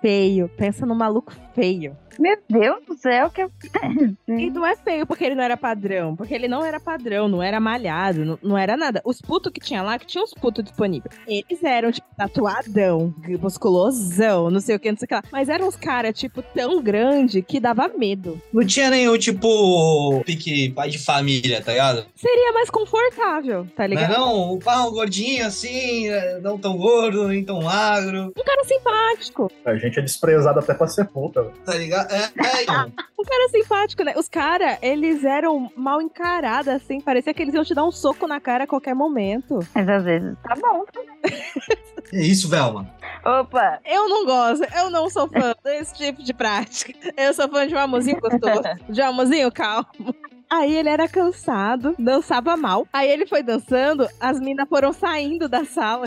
Feio. 0.00 0.48
Pensa 0.56 0.84
no 0.86 0.94
maluco 0.94 1.32
feio. 1.54 1.96
Meu 2.18 2.36
Deus 2.48 2.84
do 2.86 2.94
céu, 2.98 3.30
que 3.30 3.42
E 4.28 4.50
não 4.50 4.66
é 4.66 4.76
feio 4.76 5.06
porque 5.06 5.24
ele 5.24 5.34
não 5.34 5.42
era 5.44 5.56
padrão. 5.56 6.14
Porque 6.14 6.34
ele 6.34 6.48
não 6.48 6.62
era 6.64 6.78
padrão, 6.78 7.28
não 7.28 7.42
era 7.42 7.58
malhado, 7.58 8.24
não, 8.24 8.38
não 8.42 8.58
era 8.58 8.76
nada. 8.76 9.00
Os 9.04 9.20
putos 9.22 9.50
que 9.52 9.60
tinha 9.60 9.82
lá, 9.82 9.98
que 9.98 10.06
tinha 10.06 10.22
uns 10.22 10.34
putos 10.34 10.64
disponíveis. 10.64 11.14
Eles 11.26 11.62
eram, 11.62 11.90
tipo, 11.90 12.06
tatuadão, 12.16 13.14
musculosão, 13.40 14.50
não 14.50 14.60
sei 14.60 14.76
o 14.76 14.80
que, 14.80 14.90
não 14.90 14.98
sei 14.98 15.06
o 15.06 15.08
que 15.08 15.14
lá. 15.14 15.22
Mas 15.32 15.48
eram 15.48 15.66
uns 15.68 15.76
caras, 15.76 16.18
tipo, 16.18 16.42
tão 16.42 16.82
grande 16.82 17.42
que 17.42 17.58
dava 17.60 17.88
medo. 17.88 18.40
Não 18.52 18.66
tinha 18.66 18.90
nenhum, 18.90 19.16
tipo, 19.16 20.22
pique 20.24 20.70
pai 20.70 20.90
de 20.90 20.98
família, 20.98 21.62
tá 21.62 21.72
ligado? 21.72 22.06
Seria 22.16 22.52
mais 22.52 22.68
confortável, 22.70 23.66
tá 23.74 23.84
Não 23.84 23.88
ligado? 23.94 24.12
não? 24.12 24.52
O 24.54 24.58
pau 24.58 24.90
gordinho 24.90 25.46
assim, 25.46 26.08
não 26.42 26.58
tão 26.58 26.76
gordo, 26.76 27.28
nem 27.28 27.44
tão 27.44 27.62
magro, 27.62 28.32
Um 28.36 28.44
cara 28.44 28.64
simpático. 28.64 29.29
A 29.64 29.74
gente 29.76 29.98
é 29.98 30.02
desprezado 30.02 30.58
até 30.58 30.74
pra 30.74 30.86
ser 30.86 31.06
puta. 31.06 31.50
tá 31.64 31.74
ligado? 31.74 32.10
É, 32.12 32.24
é 32.24 32.62
então. 32.62 32.92
Um 33.20 33.22
cara 33.22 33.48
simpático, 33.50 34.02
né? 34.02 34.14
Os 34.16 34.30
caras, 34.30 34.78
eles 34.80 35.24
eram 35.24 35.70
mal 35.76 36.00
encarados, 36.00 36.68
assim. 36.68 37.02
Parecia 37.02 37.34
que 37.34 37.42
eles 37.42 37.54
iam 37.54 37.62
te 37.62 37.74
dar 37.74 37.84
um 37.84 37.90
soco 37.92 38.26
na 38.26 38.40
cara 38.40 38.64
a 38.64 38.66
qualquer 38.66 38.94
momento. 38.94 39.58
Mas 39.74 39.86
às 39.86 40.02
vezes 40.02 40.38
tá 40.42 40.54
bom. 40.58 40.86
É 42.12 42.22
isso, 42.22 42.48
Velma. 42.48 42.90
Opa! 43.22 43.78
Eu 43.84 44.08
não 44.08 44.24
gosto, 44.24 44.64
eu 44.74 44.88
não 44.88 45.10
sou 45.10 45.28
fã 45.28 45.54
desse 45.62 45.94
tipo 45.94 46.22
de 46.22 46.32
prática. 46.32 46.94
Eu 47.14 47.34
sou 47.34 47.46
fã 47.50 47.66
de 47.66 47.74
um 47.74 47.78
amorzinho 47.78 48.18
gostoso, 48.18 48.62
de 48.88 49.02
um 49.02 49.06
amorzinho 49.06 49.52
calmo. 49.52 50.14
Aí 50.50 50.74
ele 50.74 50.88
era 50.88 51.08
cansado, 51.08 51.94
dançava 51.96 52.56
mal. 52.56 52.84
Aí 52.92 53.08
ele 53.08 53.24
foi 53.24 53.40
dançando, 53.40 54.08
as 54.18 54.40
minas 54.40 54.68
foram 54.68 54.92
saindo 54.92 55.48
da 55.48 55.64
sala. 55.64 56.06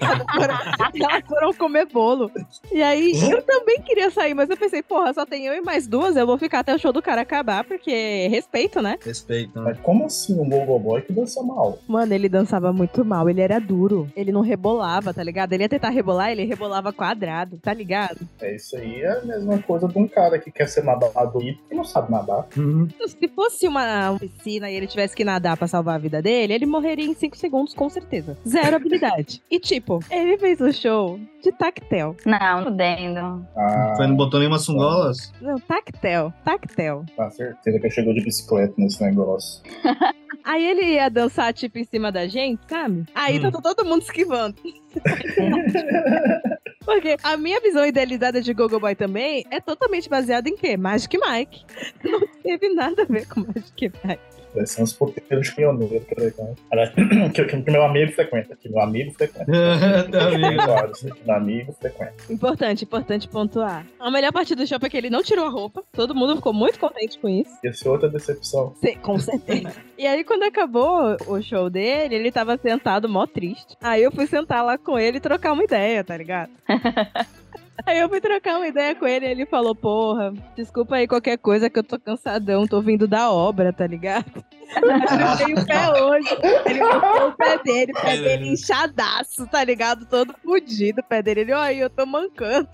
elas, 0.00 0.26
foram, 0.34 0.54
elas 0.94 1.24
foram 1.28 1.54
comer 1.54 1.86
bolo. 1.86 2.28
E 2.72 2.82
aí 2.82 3.12
eu 3.30 3.40
também 3.42 3.80
queria 3.82 4.10
sair, 4.10 4.34
mas 4.34 4.50
eu 4.50 4.56
pensei, 4.56 4.82
porra, 4.82 5.14
só 5.14 5.24
tem 5.24 5.46
eu 5.46 5.54
e 5.54 5.60
mais 5.60 5.86
duas, 5.86 6.16
eu 6.16 6.26
vou 6.26 6.36
ficar 6.36 6.58
até 6.58 6.74
o 6.74 6.78
show 6.78 6.92
do 6.92 7.00
cara 7.00 7.20
acabar, 7.20 7.62
porque 7.62 8.26
respeito, 8.26 8.82
né? 8.82 8.98
Respeito, 9.00 9.60
né? 9.60 9.66
Mas 9.66 9.80
como 9.80 10.06
assim 10.06 10.34
um 10.40 10.48
Google 10.48 10.80
Boy 10.80 11.02
que 11.02 11.12
dança 11.12 11.40
mal? 11.40 11.78
Mano, 11.86 12.12
ele 12.12 12.28
dançava 12.28 12.72
muito 12.72 13.04
mal, 13.04 13.30
ele 13.30 13.40
era 13.40 13.60
duro. 13.60 14.10
Ele 14.16 14.32
não 14.32 14.40
rebolava, 14.40 15.14
tá 15.14 15.22
ligado? 15.22 15.52
Ele 15.52 15.62
ia 15.62 15.68
tentar 15.68 15.90
rebolar, 15.90 16.32
ele 16.32 16.44
rebolava 16.44 16.92
quadrado, 16.92 17.58
tá 17.58 17.72
ligado? 17.72 18.26
É 18.40 18.56
isso 18.56 18.76
aí, 18.76 19.02
é 19.02 19.18
a 19.20 19.24
mesma 19.24 19.62
coisa 19.62 19.86
de 19.86 19.96
um 19.96 20.08
cara 20.08 20.36
que 20.40 20.50
quer 20.50 20.68
ser 20.68 20.82
nadador 20.82 21.44
e 21.44 21.56
não 21.70 21.84
sabe 21.84 22.10
nadar. 22.10 22.48
Uhum. 22.56 22.88
Se 23.06 23.28
fosse 23.36 23.68
uma, 23.68 24.16
piscina 24.18 24.68
e 24.70 24.74
ele 24.74 24.86
tivesse 24.88 25.14
que 25.14 25.22
nadar 25.24 25.56
pra 25.56 25.68
salvar 25.68 25.94
a 25.94 25.98
vida 25.98 26.20
dele, 26.22 26.54
ele 26.54 26.66
morreria 26.66 27.04
em 27.06 27.14
5 27.14 27.36
segundos, 27.36 27.74
com 27.74 27.88
certeza. 27.88 28.36
Zero 28.48 28.74
habilidade. 28.76 29.42
E 29.50 29.60
tipo, 29.60 30.00
ele 30.10 30.36
fez 30.38 30.60
o 30.60 30.72
show 30.72 31.20
de 31.42 31.52
tactel. 31.52 32.16
Não, 32.26 32.64
fudendo. 32.64 33.46
Ah, 33.56 33.92
Foi, 33.96 34.06
não 34.06 34.16
botou 34.16 34.40
nenhuma 34.40 34.58
sungolas? 34.58 35.32
Não, 35.40 35.56
tactel, 35.60 36.32
tactel. 36.44 37.04
com 37.14 37.30
certeza 37.30 37.78
que 37.78 37.90
chegou 37.90 38.14
de 38.14 38.24
bicicleta 38.24 38.74
nesse 38.78 39.00
negócio. 39.04 39.62
Aí 40.42 40.64
ele 40.64 40.94
ia 40.94 41.08
dançar, 41.08 41.52
tipo, 41.52 41.78
em 41.78 41.84
cima 41.84 42.10
da 42.12 42.26
gente, 42.28 42.60
sabe? 42.68 43.04
Aí 43.14 43.38
Hum. 43.38 43.50
tá 43.50 43.60
todo 43.60 43.84
mundo 43.84 44.02
esquivando. 44.02 44.54
Porque 46.86 47.16
a 47.24 47.36
minha 47.36 47.60
visão 47.60 47.84
idealizada 47.84 48.40
de 48.40 48.54
Gogo 48.54 48.78
Boy 48.78 48.94
também 48.94 49.44
é 49.50 49.60
totalmente 49.60 50.08
baseada 50.08 50.48
em 50.48 50.56
quê? 50.56 50.76
Magic 50.76 51.18
Mike. 51.18 51.64
Não 52.08 52.20
teve 52.42 52.68
nada 52.72 53.02
a 53.02 53.04
ver 53.04 53.26
com 53.26 53.40
Magic 53.40 53.92
Mike. 54.04 54.35
Ser 54.64 54.82
uns 54.82 54.92
poteiros 54.92 55.50
pioneiros, 55.50 56.04
que 56.06 56.14
legal. 56.20 56.54
Aliás, 56.72 56.90
que, 56.94 57.04
que, 57.46 57.62
que 57.62 57.70
meu 57.70 57.82
amigo 57.84 58.12
frequenta, 58.12 58.56
que 58.56 58.68
meu 58.68 58.80
amigo 58.80 59.12
frequenta. 59.12 59.46
Né, 59.56 60.88
que 60.94 61.24
meu 61.26 61.34
amigo 61.36 61.72
frequenta. 61.72 62.14
Importante, 62.30 62.84
importante 62.84 63.28
pontuar. 63.28 63.86
A 64.00 64.10
melhor 64.10 64.32
parte 64.32 64.54
do 64.54 64.66
show 64.66 64.78
é 64.82 64.88
que 64.88 64.96
ele 64.96 65.10
não 65.10 65.22
tirou 65.22 65.44
a 65.46 65.50
roupa. 65.50 65.82
Todo 65.92 66.14
mundo 66.14 66.36
ficou 66.36 66.52
muito 66.52 66.78
contente 66.78 67.18
com 67.18 67.28
isso. 67.28 67.50
Ia 67.64 67.72
ser 67.72 67.88
outra 67.88 68.08
decepção. 68.08 68.74
Cê- 68.80 68.96
com 68.96 69.18
certeza. 69.18 69.74
e 69.98 70.06
aí, 70.06 70.24
quando 70.24 70.44
acabou 70.44 71.16
o 71.26 71.42
show 71.42 71.68
dele, 71.70 72.14
ele 72.14 72.32
tava 72.32 72.56
sentado 72.56 73.08
mó 73.08 73.26
triste. 73.26 73.76
Aí 73.80 74.02
eu 74.02 74.10
fui 74.12 74.26
sentar 74.26 74.64
lá 74.64 74.78
com 74.78 74.98
ele 74.98 75.18
e 75.18 75.20
trocar 75.20 75.52
uma 75.52 75.64
ideia, 75.64 76.02
tá 76.04 76.16
ligado? 76.16 76.50
Aí 77.84 77.98
eu 77.98 78.08
fui 78.08 78.20
trocar 78.20 78.56
uma 78.56 78.66
ideia 78.66 78.94
com 78.94 79.06
ele 79.06 79.26
e 79.26 79.30
ele 79.30 79.46
falou, 79.46 79.74
porra, 79.74 80.32
desculpa 80.54 80.96
aí 80.96 81.06
qualquer 81.06 81.36
coisa 81.36 81.68
que 81.68 81.78
eu 81.78 81.84
tô 81.84 81.98
cansadão, 81.98 82.66
tô 82.66 82.80
vindo 82.80 83.06
da 83.06 83.30
obra, 83.30 83.72
tá 83.72 83.86
ligado? 83.86 84.44
Machuquei 84.84 85.54
o 85.54 85.64
pé 85.64 86.02
hoje. 86.02 86.28
Ele 86.66 86.80
botou 86.80 87.28
o 87.28 87.32
pé 87.32 87.58
dele, 87.62 87.92
o 87.92 88.00
pé 88.00 88.16
dele 88.16 88.48
inchadaço, 88.48 89.46
tá 89.46 89.62
ligado? 89.62 90.06
Todo 90.06 90.34
fudido 90.42 91.00
o 91.00 91.04
pé 91.04 91.22
dele. 91.22 91.42
Ele, 91.42 91.52
olha, 91.52 91.74
eu 91.74 91.90
tô 91.90 92.04
mancando. 92.04 92.68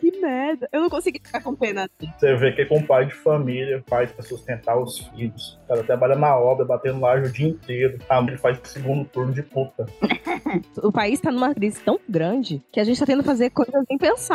Que 0.00 0.18
merda. 0.20 0.68
Eu 0.72 0.80
não 0.80 0.88
consegui 0.88 1.20
ficar 1.22 1.42
com 1.42 1.54
pena 1.54 1.84
assim. 1.84 2.10
Você 2.18 2.34
vê 2.36 2.52
que 2.52 2.62
é 2.62 2.64
com 2.64 2.82
pai 2.82 3.06
de 3.06 3.14
família, 3.14 3.84
pai 3.86 4.06
pra 4.06 4.22
sustentar 4.22 4.80
os 4.80 4.98
filhos. 4.98 5.58
O 5.64 5.68
cara 5.68 5.84
trabalha 5.84 6.16
na 6.16 6.34
obra, 6.34 6.64
batendo 6.64 7.00
laje 7.00 7.28
o 7.28 7.32
dia 7.32 7.48
inteiro. 7.48 7.98
A 8.08 8.22
mãe 8.22 8.36
faz 8.38 8.58
segundo 8.64 9.04
turno 9.04 9.32
de 9.32 9.42
puta. 9.42 9.84
O 10.82 10.90
país 10.90 11.20
tá 11.20 11.30
numa 11.30 11.54
crise 11.54 11.80
tão 11.82 12.00
grande 12.08 12.62
que 12.72 12.80
a 12.80 12.84
gente 12.84 12.98
tá 12.98 13.04
tendo 13.04 13.20
que 13.20 13.28
fazer 13.28 13.50
coisas 13.50 13.84
impensáveis 13.90 14.27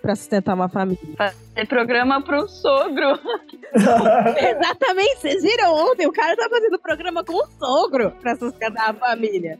pra 0.00 0.14
sustentar 0.14 0.54
uma 0.54 0.68
família. 0.68 1.00
Fazer 1.16 1.66
programa 1.68 2.22
pro 2.22 2.48
sogro. 2.48 3.18
Exatamente, 4.36 5.20
vocês 5.20 5.42
viram 5.42 5.74
ontem? 5.74 6.06
O 6.06 6.12
cara 6.12 6.36
tá 6.36 6.48
fazendo 6.48 6.78
programa 6.78 7.24
com 7.24 7.34
o 7.34 7.46
sogro 7.58 8.10
pra 8.20 8.36
sustentar 8.36 8.90
a 8.90 8.94
família. 8.94 9.58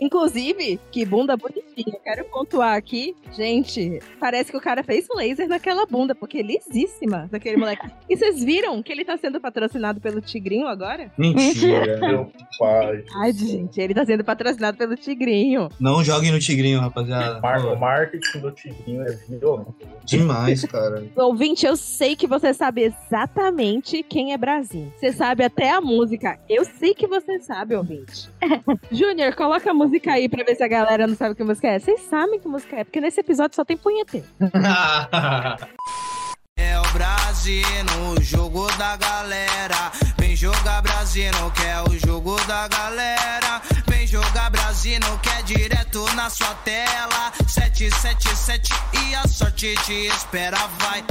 Inclusive, 0.00 0.78
que 0.90 1.04
bunda 1.04 1.36
bonitinha. 1.36 1.98
Quero 2.02 2.24
pontuar 2.26 2.76
aqui, 2.76 3.14
gente, 3.32 4.00
parece 4.20 4.50
que 4.50 4.56
o 4.56 4.60
cara 4.60 4.82
fez 4.82 5.06
laser 5.14 5.48
naquela 5.48 5.86
bunda, 5.86 6.14
porque 6.14 6.38
é 6.38 6.42
lisíssima 6.42 7.28
daquele 7.30 7.56
moleque. 7.56 7.86
E 8.08 8.16
vocês 8.16 8.44
viram 8.44 8.82
que 8.82 8.92
ele 8.92 9.04
tá 9.04 9.16
sendo 9.16 9.40
patrocinado 9.40 10.00
pelo 10.00 10.20
Tigrinho 10.20 10.68
agora? 10.68 11.10
Mentira. 11.16 11.96
Meu 12.06 12.30
pai. 12.58 13.02
Ai, 13.16 13.32
gente, 13.32 13.80
ele 13.80 13.94
tá 13.94 14.04
sendo 14.04 14.22
patrocinado 14.22 14.76
pelo 14.76 14.94
Tigrinho. 14.94 15.68
Não 15.80 16.04
joguem 16.04 16.30
no 16.30 16.38
tigrinho, 16.38 16.80
rapaziada. 16.80 17.40
O 17.72 17.76
marketing 17.76 18.40
do 18.40 18.50
Tigrinho 18.52 19.02
é 19.02 19.12
violento. 19.28 19.74
Demais, 20.04 20.64
cara. 20.64 21.04
Ouvinte, 21.16 21.66
eu 21.66 21.76
sei 21.76 22.14
que 22.14 22.26
você 22.26 22.52
sabe 22.52 22.83
exatamente 22.84 24.02
quem 24.02 24.32
é 24.32 24.38
Brasil. 24.38 24.92
Você 24.96 25.12
sabe 25.12 25.44
até 25.44 25.70
a 25.70 25.80
música. 25.80 26.38
Eu 26.48 26.64
sei 26.64 26.94
que 26.94 27.06
você 27.06 27.40
sabe, 27.40 27.74
ouvinte. 27.74 28.30
Júnior, 28.90 29.34
coloca 29.34 29.70
a 29.70 29.74
música 29.74 30.12
aí 30.12 30.28
pra 30.28 30.44
ver 30.44 30.54
se 30.54 30.62
a 30.62 30.68
galera 30.68 31.06
não 31.06 31.14
sabe 31.14 31.34
que 31.34 31.44
música 31.44 31.68
é. 31.68 31.78
Vocês 31.78 32.00
sabem 32.02 32.38
que 32.38 32.48
música 32.48 32.76
é, 32.76 32.84
porque 32.84 33.00
nesse 33.00 33.20
episódio 33.20 33.56
só 33.56 33.64
tem 33.64 33.76
punheteiro. 33.76 34.26
É 36.56 36.78
o 36.78 36.92
Brasil 36.92 37.64
no 37.96 38.22
jogo 38.22 38.66
da 38.76 38.96
galera. 38.96 39.90
Vem 40.18 40.36
jogar 40.36 40.82
Brasil, 40.82 41.32
que 41.54 41.62
é 41.64 41.82
o 41.82 41.98
jogo 42.06 42.36
da 42.46 42.68
galera. 42.68 43.60
Vem 43.88 44.06
jogar 44.06 44.50
Brasil, 44.50 45.00
que 45.20 45.28
é 45.30 45.42
direto 45.42 46.04
na 46.14 46.30
sua 46.30 46.54
tela. 46.64 47.32
777 47.48 48.72
e 49.02 49.14
a 49.16 49.26
sorte 49.26 49.74
te 49.84 50.06
espera, 50.06 50.56
vai. 50.78 51.04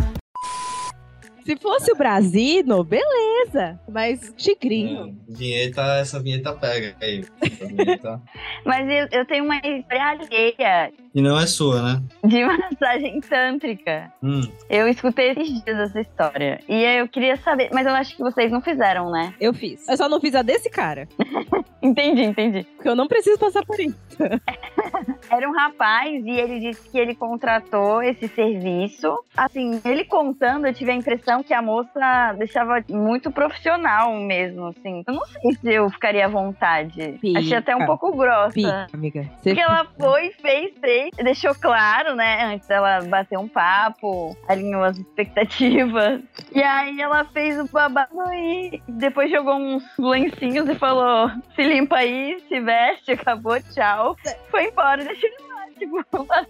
Se 1.45 1.57
fosse 1.57 1.91
o 1.91 1.95
Brasino, 1.95 2.83
beleza. 2.83 3.79
Mas 3.89 4.33
Tigrinho. 4.37 5.05
Hum, 5.05 5.17
vinheta, 5.27 5.81
essa 5.97 6.19
vinheta 6.19 6.53
pega 6.53 6.95
aí. 7.01 7.25
Essa 7.41 7.65
vinheta. 7.65 8.21
Mas 8.65 8.89
eu, 8.89 9.19
eu 9.19 9.25
tenho 9.25 9.43
uma 9.43 9.57
história 9.57 10.03
alheia 10.03 10.93
E 11.15 11.21
não 11.21 11.39
é 11.39 11.45
sua, 11.45 11.81
né? 11.81 12.03
de 12.23 12.43
massagem 12.43 13.21
tântrica. 13.21 14.11
Hum. 14.23 14.41
Eu 14.69 14.87
escutei 14.87 15.31
esses 15.31 15.63
dias 15.63 15.77
essa 15.77 16.01
história. 16.01 16.59
E 16.67 16.85
aí 16.85 16.97
eu 16.97 17.07
queria 17.07 17.37
saber, 17.37 17.69
mas 17.71 17.85
eu 17.85 17.93
acho 17.93 18.15
que 18.15 18.23
vocês 18.23 18.51
não 18.51 18.61
fizeram, 18.61 19.11
né? 19.11 19.33
Eu 19.39 19.53
fiz. 19.53 19.87
Eu 19.87 19.95
só 19.95 20.09
não 20.09 20.19
fiz 20.19 20.33
a 20.33 20.41
desse 20.41 20.69
cara. 20.69 21.07
Entendi, 21.83 22.23
entendi. 22.23 22.63
Porque 22.77 22.87
eu 22.87 22.95
não 22.95 23.09
preciso 23.09 23.37
passar 23.37 23.65
por 23.65 23.77
isso. 23.77 23.97
Era 25.29 25.49
um 25.49 25.53
rapaz 25.53 26.25
e 26.25 26.29
ele 26.29 26.61
disse 26.61 26.89
que 26.89 26.97
ele 26.97 27.13
contratou 27.13 28.01
esse 28.01 28.29
serviço. 28.29 29.13
Assim, 29.35 29.81
ele 29.83 30.05
contando, 30.05 30.65
eu 30.65 30.73
tive 30.73 30.91
a 30.91 30.95
impressão 30.95 31.43
que 31.43 31.53
a 31.53 31.61
moça 31.61 32.33
deixava 32.37 32.81
muito 32.89 33.31
profissional 33.31 34.15
mesmo, 34.15 34.67
assim. 34.67 35.03
Eu 35.05 35.13
não 35.13 35.25
sei 35.25 35.51
se 35.51 35.73
eu 35.73 35.89
ficaria 35.89 36.25
à 36.25 36.29
vontade. 36.29 37.17
Fica. 37.19 37.39
Achei 37.39 37.57
até 37.57 37.75
um 37.75 37.85
pouco 37.85 38.15
grossa. 38.15 38.53
Fica, 38.53 38.87
amiga. 38.93 39.23
Você 39.41 39.49
Porque 39.49 39.61
ela 39.61 39.85
foi, 39.99 40.31
fez 40.41 40.73
deixou 41.11 41.53
claro, 41.55 42.15
né? 42.15 42.45
Antes 42.45 42.67
dela 42.67 43.01
bater 43.01 43.37
um 43.37 43.47
papo, 43.47 44.35
alinhou 44.47 44.83
as 44.83 44.97
expectativas. 44.97 46.21
E 46.53 46.61
aí 46.61 47.01
ela 47.01 47.25
fez 47.25 47.59
o 47.59 47.67
babado 47.67 48.13
e 48.33 48.81
depois 48.87 49.31
jogou 49.31 49.55
uns 49.55 49.83
lencinhos 49.97 50.67
e 50.69 50.75
falou: 50.75 51.29
se 51.55 51.63
limpa 51.63 51.97
aí, 51.97 52.39
se 52.47 52.59
veste, 52.59 53.11
acabou, 53.11 53.59
tchau. 53.73 54.15
Foi 54.49 54.65
embora, 54.65 55.03
deixou 55.03 55.29
ele. 55.29 55.52
Tipo, 55.77 55.97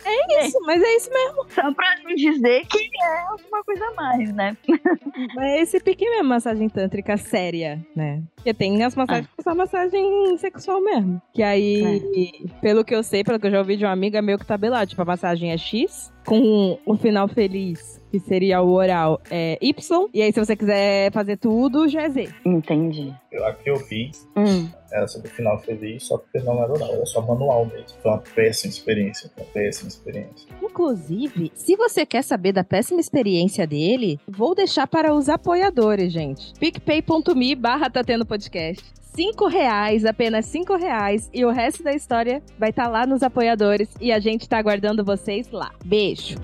É 0.05 0.45
isso, 0.45 0.59
mas 0.65 0.81
é 0.81 0.95
isso 0.95 1.09
mesmo. 1.11 1.45
só 1.49 1.73
pra 1.73 1.95
não 2.03 2.15
dizer 2.15 2.65
que 2.67 2.89
é 3.01 3.19
alguma 3.29 3.63
coisa 3.63 3.85
a 3.85 3.93
mais, 3.93 4.33
né? 4.33 4.57
É 5.39 5.61
esse 5.61 5.79
pique 5.79 6.09
mesmo, 6.09 6.29
massagem 6.29 6.67
tântrica 6.69 7.17
séria, 7.17 7.85
né? 7.95 8.21
Porque 8.35 8.53
tem 8.53 8.83
as 8.83 8.95
massagens 8.95 9.27
que 9.35 9.43
são 9.43 9.55
massagem 9.55 10.37
sexual 10.37 10.81
mesmo. 10.81 11.21
Que 11.33 11.43
aí, 11.43 12.31
pelo 12.61 12.83
que 12.83 12.93
eu 12.95 13.03
sei, 13.03 13.23
pelo 13.23 13.39
que 13.39 13.47
eu 13.47 13.51
já 13.51 13.59
ouvi 13.59 13.77
de 13.77 13.85
uma 13.85 13.91
amiga, 13.91 14.17
é 14.19 14.21
meio 14.21 14.37
que 14.39 14.45
tabelado. 14.45 14.89
Tipo, 14.89 15.01
a 15.01 15.05
massagem 15.05 15.51
é 15.51 15.57
X, 15.57 16.11
com 16.25 16.79
o 16.85 16.97
final 16.97 17.27
feliz, 17.27 18.01
que 18.13 18.19
seria 18.19 18.61
o 18.61 18.71
oral, 18.73 19.19
é 19.31 19.57
Y. 19.59 20.07
E 20.13 20.21
aí, 20.21 20.31
se 20.31 20.39
você 20.39 20.55
quiser 20.55 21.11
fazer 21.11 21.35
tudo, 21.35 21.87
já 21.87 22.03
é 22.03 22.09
Z. 22.09 22.29
Entendi. 22.45 23.11
A 23.43 23.51
que 23.53 23.67
eu 23.71 23.77
fiz 23.77 24.29
Hum. 24.37 24.69
era 24.91 25.07
sobre 25.07 25.27
o 25.29 25.31
final 25.31 25.57
feliz, 25.57 26.03
só 26.03 26.19
que 26.19 26.37
não 26.41 26.61
era 26.61 26.71
oral, 26.71 26.93
era 26.93 27.05
só 27.07 27.19
manual 27.21 27.65
mesmo. 27.65 27.87
Foi 28.03 28.11
uma 28.11 28.19
péssima 28.35 28.69
experiência, 28.71 29.31
uma 29.35 29.45
péssima 29.47 29.87
experiência. 29.89 30.47
Inclusive, 30.61 31.51
se 31.55 31.75
você 31.75 32.05
quer 32.05 32.21
saber 32.23 32.51
da 32.51 32.63
péssima 32.63 32.99
experiência 32.99 33.65
dele, 33.65 34.19
vou 34.27 34.53
deixar 34.53 34.85
para 34.85 35.11
os 35.11 35.27
apoiadores, 35.27 36.13
gente. 36.13 36.53
picpay.me 36.59 37.55
barra 37.55 37.89
tá 37.89 38.03
tendo 38.03 38.27
podcast. 38.27 38.83
Cinco 39.15 39.47
reais, 39.47 40.05
apenas 40.05 40.45
cinco 40.45 40.75
reais. 40.75 41.31
E 41.33 41.43
o 41.45 41.49
resto 41.49 41.81
da 41.81 41.93
história 41.93 42.43
vai 42.59 42.69
estar 42.69 42.87
lá 42.87 43.07
nos 43.07 43.23
apoiadores. 43.23 43.89
E 43.99 44.11
a 44.11 44.19
gente 44.19 44.47
tá 44.47 44.57
aguardando 44.59 45.03
vocês 45.03 45.49
lá. 45.51 45.71
Beijo. 45.83 46.35